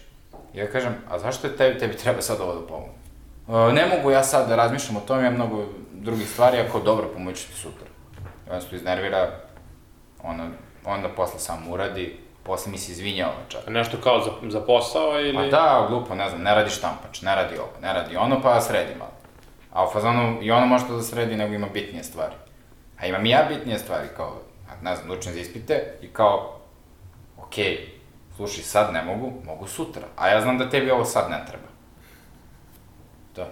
Ja 0.54 0.70
kažem, 0.70 0.94
a 1.10 1.18
zašto 1.18 1.48
tebi, 1.48 1.78
tebi 1.78 1.96
treba 1.96 2.22
sad 2.22 2.40
ovo 2.40 2.54
da 2.54 2.66
pomogu? 2.66 2.92
E, 3.48 3.72
ne 3.72 3.86
mogu 3.86 4.10
ja 4.10 4.24
sad 4.24 4.48
da 4.48 4.56
razmišljam 4.56 4.96
o 4.96 5.06
tome, 5.06 5.20
imam 5.20 5.34
mnogo 5.34 5.64
drugih 5.92 6.28
stvari, 6.28 6.58
ako 6.58 6.80
dobro, 6.80 7.08
pomoći 7.08 7.48
ti 7.48 7.54
sutra. 7.54 7.86
I 8.46 8.50
onda 8.50 8.60
se 8.60 8.68
to 8.68 8.76
iznervira, 8.76 9.30
ona, 10.22 10.50
onda 10.84 11.08
posle 11.08 11.40
sam 11.40 11.72
uradi, 11.72 12.20
posle 12.48 12.72
mi 12.72 12.78
se 12.78 12.92
izvinjava 12.92 13.32
čak. 13.48 13.60
Nešto 13.66 13.96
kao 13.96 14.20
za, 14.20 14.30
za 14.50 14.60
posao 14.60 15.20
ili... 15.20 15.34
Pa 15.34 15.42
da, 15.42 15.86
glupo, 15.88 16.14
ne 16.14 16.28
znam, 16.28 16.42
ne 16.42 16.54
radi 16.54 16.70
štampač, 16.70 17.22
ne 17.22 17.34
radi 17.34 17.58
ovo, 17.58 17.72
ne 17.82 17.92
radi 17.92 18.16
ono, 18.16 18.42
pa 18.42 18.60
sredi 18.60 18.94
malo. 18.98 19.12
A 19.72 19.84
u 19.84 19.90
fazonu 19.90 20.38
i 20.42 20.50
ono 20.50 20.66
može 20.66 20.86
to 20.86 20.96
da 20.96 21.02
sredi, 21.02 21.36
nego 21.36 21.54
ima 21.54 21.66
bitnije 21.72 22.04
stvari. 22.04 22.34
A 23.00 23.06
imam 23.06 23.26
i 23.26 23.30
ja 23.30 23.44
bitnije 23.48 23.78
stvari, 23.78 24.08
kao, 24.16 24.40
ne 24.82 24.96
znam, 24.96 25.10
učim 25.18 25.32
za 25.32 25.40
ispite 25.40 25.98
i 26.02 26.08
kao, 26.08 26.60
okej, 27.38 27.88
slušaj, 28.36 28.62
sad 28.62 28.92
ne 28.92 29.04
mogu, 29.04 29.32
mogu 29.44 29.66
sutra. 29.66 30.06
A 30.16 30.28
ja 30.28 30.40
znam 30.40 30.58
da 30.58 30.70
tebi 30.70 30.90
ovo 30.90 31.04
sad 31.04 31.30
ne 31.30 31.44
treba. 31.46 31.68
To. 33.34 33.46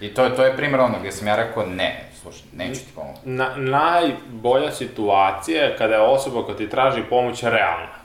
I 0.00 0.14
to, 0.14 0.28
to 0.28 0.44
je 0.44 0.56
primjer 0.56 0.80
ono 0.80 0.98
gdje 0.98 1.12
sam 1.12 1.26
ja 1.26 1.36
rekao, 1.36 1.66
ne, 1.66 2.10
slušaj, 2.20 2.46
neću 2.56 2.80
ti 2.80 2.92
pomoći. 2.94 3.20
Na, 3.24 3.54
najbolja 3.56 4.72
situacija 4.72 5.64
je 5.64 5.76
kada 5.76 5.94
je 5.94 6.00
osoba 6.00 6.44
koja 6.44 6.56
ti 6.56 6.70
traži 6.70 7.02
pomoć 7.02 7.42
realna. 7.42 7.97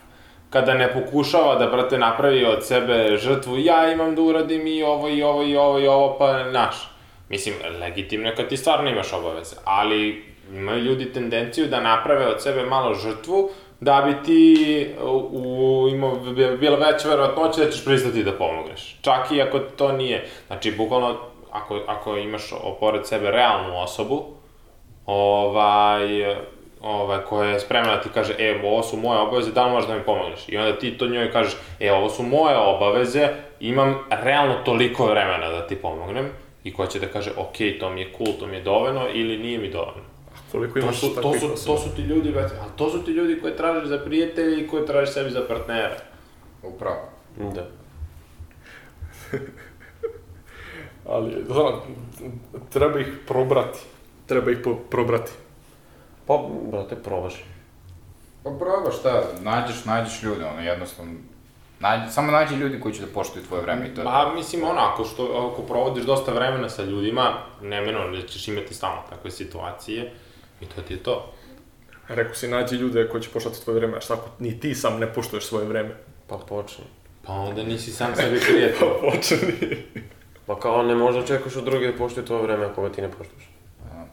Kada 0.53 0.73
ne 0.73 0.93
pokušava 0.93 1.55
da, 1.55 1.67
brate, 1.67 1.97
napravi 1.97 2.45
od 2.45 2.65
sebe 2.65 3.17
žrtvu, 3.17 3.57
ja 3.57 3.91
imam 3.91 4.15
da 4.15 4.21
uradim 4.21 4.67
i 4.67 4.83
ovo, 4.83 5.09
i 5.09 5.23
ovo, 5.23 5.43
i 5.43 5.57
ovo, 5.57 5.79
i 5.79 5.87
ovo, 5.87 6.15
pa 6.19 6.43
naš. 6.43 6.75
Mislim, 7.29 7.55
legitimno 7.79 8.29
je 8.29 8.35
kad 8.35 8.47
ti 8.47 8.57
stvarno 8.57 8.89
imaš 8.89 9.13
obaveze, 9.13 9.55
ali 9.63 10.25
imaju 10.53 10.79
ljudi 10.83 11.13
tendenciju 11.13 11.67
da 11.67 11.79
naprave 11.79 12.27
od 12.27 12.41
sebe 12.41 12.63
malo 12.63 12.93
žrtvu, 12.93 13.49
da 13.79 14.01
bi 14.05 14.25
ti 14.25 14.87
u, 15.31 15.87
imao, 15.91 16.15
bi- 16.15 16.57
bila 16.57 16.77
veća 16.77 17.09
verovatnoća 17.09 17.65
da 17.65 17.71
ćeš 17.71 17.85
pristati 17.85 18.23
da 18.23 18.31
pomogneš. 18.31 18.97
Čak 19.01 19.31
i 19.31 19.41
ako 19.41 19.59
to 19.59 19.91
nije. 19.91 20.27
Znači, 20.47 20.71
bukvalno, 20.71 21.17
ako, 21.51 21.79
ako 21.87 22.17
imaš 22.17 22.43
pored 22.79 23.07
sebe 23.07 23.31
realnu 23.31 23.81
osobu, 23.81 24.23
ovaj, 25.05 26.35
ovaj, 26.83 27.19
koja 27.29 27.49
je 27.49 27.59
spremna 27.59 27.95
da 27.95 28.01
ti 28.01 28.09
kaže, 28.13 28.35
e, 28.39 28.61
ovo 28.63 28.83
su 28.83 28.97
moje 28.97 29.19
obaveze, 29.19 29.51
da 29.51 29.65
li 29.65 29.71
možeš 29.71 29.87
da 29.89 29.95
mi 29.95 30.03
pomogneš? 30.03 30.49
I 30.49 30.57
onda 30.57 30.79
ti 30.79 30.97
to 30.97 31.07
njoj 31.07 31.31
kažeš, 31.31 31.53
e, 31.79 31.91
ovo 31.91 32.09
su 32.09 32.23
moje 32.23 32.57
obaveze, 32.57 33.27
imam 33.59 33.99
realno 34.09 34.55
toliko 34.65 35.05
vremena 35.05 35.49
da 35.49 35.67
ti 35.67 35.75
pomognem, 35.75 36.29
i 36.63 36.73
ko 36.73 36.85
će 36.85 36.99
da 36.99 37.07
kaže, 37.07 37.31
ok, 37.37 37.55
to 37.79 37.89
mi 37.89 38.01
je 38.01 38.11
cool, 38.17 38.33
to 38.39 38.47
mi 38.47 38.55
je 38.55 38.61
dovoljno, 38.61 39.07
ili 39.13 39.37
nije 39.37 39.59
mi 39.59 39.69
dovoljno. 39.69 40.03
Koliko 40.51 40.73
To 40.73 40.79
imaš 40.79 40.99
su, 40.99 41.15
to 41.15 41.21
su, 41.33 41.53
osoba? 41.53 41.55
to 41.65 41.77
su 41.77 41.95
ti 41.95 42.01
ljudi, 42.01 42.31
brate, 42.31 42.55
ali 42.61 42.71
to 42.75 42.89
su 42.89 43.03
ti 43.03 43.11
ljudi 43.11 43.41
koje 43.41 43.55
tražiš 43.57 43.87
za 43.89 43.97
prijatelje 43.97 44.63
i 44.63 44.67
koje 44.67 44.85
tražiš 44.85 45.13
sebi 45.13 45.29
za 45.29 45.41
partnera. 45.47 45.95
Upravo. 46.63 46.99
Da. 47.37 47.65
Ali, 51.09 51.31
znam, 51.47 51.81
treba 52.69 52.99
ih 52.99 53.07
probrati. 53.27 53.79
Treba 54.25 54.51
ih 54.51 54.57
po- 54.63 54.75
probrati. 54.89 55.31
Pa, 56.27 56.49
brate, 56.71 56.95
probaš. 56.95 57.43
Pa 58.43 58.49
probaš 58.59 58.99
šta, 58.99 59.23
nađeš, 59.41 59.86
nađeš 59.86 60.23
ljude, 60.23 60.45
ono, 60.45 60.62
jednostavno, 60.62 61.13
nađi, 61.79 62.12
samo 62.12 62.31
nađi 62.31 62.55
ljudi 62.55 62.79
koji 62.79 62.93
će 62.93 63.01
da 63.01 63.13
poštuju 63.13 63.45
tvoje 63.45 63.62
vreme 63.63 63.88
i 63.88 63.95
to 63.95 64.01
je. 64.01 64.05
Pa, 64.05 64.31
mislim, 64.36 64.63
ono, 64.63 64.81
ako, 64.81 65.03
što, 65.03 65.51
ako 65.53 65.62
provodiš 65.62 66.03
dosta 66.03 66.33
vremena 66.33 66.69
sa 66.69 66.83
ljudima, 66.83 67.33
neminovno 67.62 68.17
da 68.17 68.27
ćeš 68.27 68.47
imati 68.47 68.73
stalno 68.73 69.01
takve 69.09 69.31
situacije, 69.31 70.12
i 70.62 70.65
to 70.65 70.81
ti 70.81 70.93
je 70.93 71.03
to. 71.03 71.33
Rekao 72.07 72.36
si, 72.36 72.47
nađi 72.47 72.75
ljude 72.75 73.09
koji 73.09 73.23
će 73.23 73.29
poštovati 73.29 73.63
tvoje 73.63 73.79
vreme, 73.79 73.97
a 73.97 74.01
šta 74.01 74.13
ako 74.13 74.29
ni 74.39 74.59
ti 74.59 74.75
sam 74.75 74.99
ne 74.99 75.13
poštuješ 75.13 75.45
svoje 75.45 75.65
vreme? 75.65 75.95
Pa 76.27 76.38
počni. 76.38 76.83
Pa 77.25 77.33
onda 77.33 77.63
nisi 77.63 77.91
sam 77.91 78.15
sebi 78.15 78.39
prijatelj. 78.39 78.89
Počni. 79.12 79.77
Pa 80.45 80.59
kao 80.59 80.83
ne 80.83 80.95
možda 80.95 81.21
očekuješ 81.21 81.55
od 81.55 81.63
druge 81.63 81.91
da 81.91 81.97
poštuje 81.97 82.25
tvoje 82.25 82.43
vreme 82.43 82.65
ako 82.65 82.81
ga 82.81 82.91
ti 82.91 83.01
ne 83.01 83.12
poštuješ. 83.12 83.49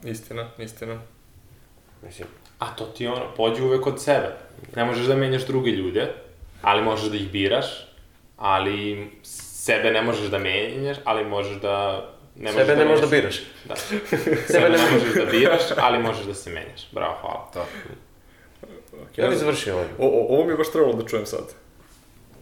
Istina, 0.04 0.48
istina. 0.58 1.00
Mislim, 2.02 2.28
A 2.60 2.66
to 2.76 2.84
ti 2.84 3.06
ono, 3.06 3.22
pođi 3.36 3.62
uvek 3.62 3.86
od 3.86 4.02
sebe. 4.02 4.36
Ne 4.76 4.84
možeš 4.84 5.06
da 5.06 5.14
menjaš 5.14 5.46
druge 5.46 5.70
ljude, 5.70 6.12
ali 6.62 6.82
možeš 6.82 7.10
da 7.10 7.16
ih 7.16 7.30
biraš, 7.30 7.66
ali 8.36 9.10
sebe 9.22 9.90
ne 9.90 10.02
možeš 10.02 10.26
da 10.26 10.38
menjaš, 10.38 10.96
ali 11.04 11.24
možeš 11.24 11.56
da... 11.56 12.06
Ne 12.36 12.52
sebe 12.52 12.76
ne 12.76 12.84
možeš 12.84 13.00
da 13.00 13.06
biraš. 13.06 13.40
Da. 13.64 13.76
Sebe 14.52 14.68
ne 14.68 14.78
možeš 14.92 15.14
da 15.14 15.24
biraš, 15.24 15.62
ali 15.76 15.98
možeš 15.98 16.24
da 16.24 16.34
se 16.34 16.50
menjaš. 16.50 16.88
Bravo, 16.92 17.16
hvala. 17.20 17.50
To. 17.52 17.66
Ja 19.16 19.28
li 19.28 19.36
završio 19.36 19.74
ovo? 19.74 19.84
O, 19.98 20.06
o, 20.06 20.34
ovo 20.34 20.44
mi 20.44 20.52
je 20.52 20.56
baš 20.56 20.72
trebalo 20.72 20.94
da 20.94 21.08
čujem 21.08 21.26
sad. 21.26 21.44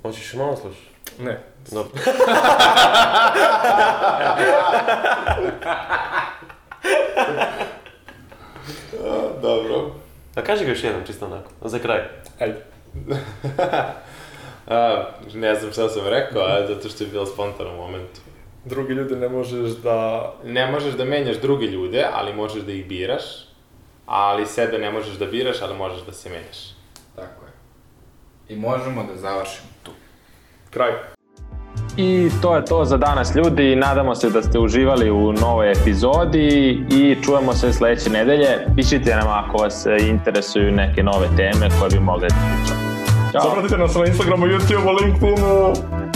Hoćeš 0.02 0.34
malo 0.34 0.56
slušati? 0.56 0.86
Ne. 1.18 1.40
Dobro. 1.70 1.92
Dobro. 9.42 9.90
A 10.34 10.42
kaži 10.42 10.64
ga 10.64 10.70
još 10.70 10.84
jednom, 10.84 11.06
čisto 11.06 11.26
onako, 11.26 11.50
za 11.60 11.78
kraj. 11.78 12.00
Ajde. 12.38 12.64
A, 14.68 15.04
ne 15.34 15.54
znam 15.54 15.72
šta 15.72 15.88
sam 15.88 16.08
rekao, 16.08 16.42
a 16.42 16.66
zato 16.66 16.88
što 16.88 17.04
je 17.04 17.10
bilo 17.10 17.26
spontano 17.26 17.74
u 17.74 17.76
momentu. 17.76 18.20
Drugi 18.64 18.92
ljude 18.92 19.16
ne 19.16 19.28
možeš 19.28 19.70
da... 19.70 20.32
Ne 20.44 20.70
možeš 20.70 20.94
da 20.94 21.04
menjaš 21.04 21.36
druge 21.36 21.66
ljude, 21.66 22.06
ali 22.12 22.34
možeš 22.34 22.62
da 22.62 22.72
ih 22.72 22.86
biraš. 22.86 23.22
Ali 24.06 24.46
sebe 24.46 24.78
ne 24.78 24.90
možeš 24.90 25.14
da 25.14 25.26
biraš, 25.26 25.62
ali 25.62 25.76
možeš 25.76 26.00
da 26.06 26.12
se 26.12 26.30
menjaš. 26.30 26.58
Tako 27.16 27.44
je. 27.44 27.52
I 28.48 28.56
možemo 28.56 29.04
da 29.04 29.16
završimo 29.16 29.68
tu. 29.82 29.90
Kraj. 30.70 30.92
I 32.00 32.30
to 32.42 32.56
je 32.56 32.64
to 32.64 32.84
za 32.84 32.96
danas 32.96 33.34
ljudi, 33.34 33.76
nadamo 33.76 34.14
se 34.14 34.30
da 34.30 34.42
ste 34.42 34.58
uživali 34.58 35.10
u 35.10 35.32
novoj 35.32 35.72
epizodi 35.72 36.48
i 36.90 37.16
čujemo 37.24 37.52
se 37.52 37.72
sledeće 37.72 38.10
nedelje. 38.10 38.48
Pišite 38.76 39.16
nam 39.16 39.28
ako 39.28 39.56
vas 39.56 39.86
interesuju 40.08 40.72
neke 40.72 41.02
nove 41.02 41.26
teme 41.36 41.68
koje 41.80 41.90
bi 41.90 42.00
mogli 42.00 42.28
da 42.28 42.34
pričamo. 42.34 42.80
Zapratite 43.32 43.78
nas 43.78 43.94
na 43.94 44.06
Instagramu, 44.06 44.46
YouTubeu, 44.46 45.02
LinkedInu. 45.02 46.07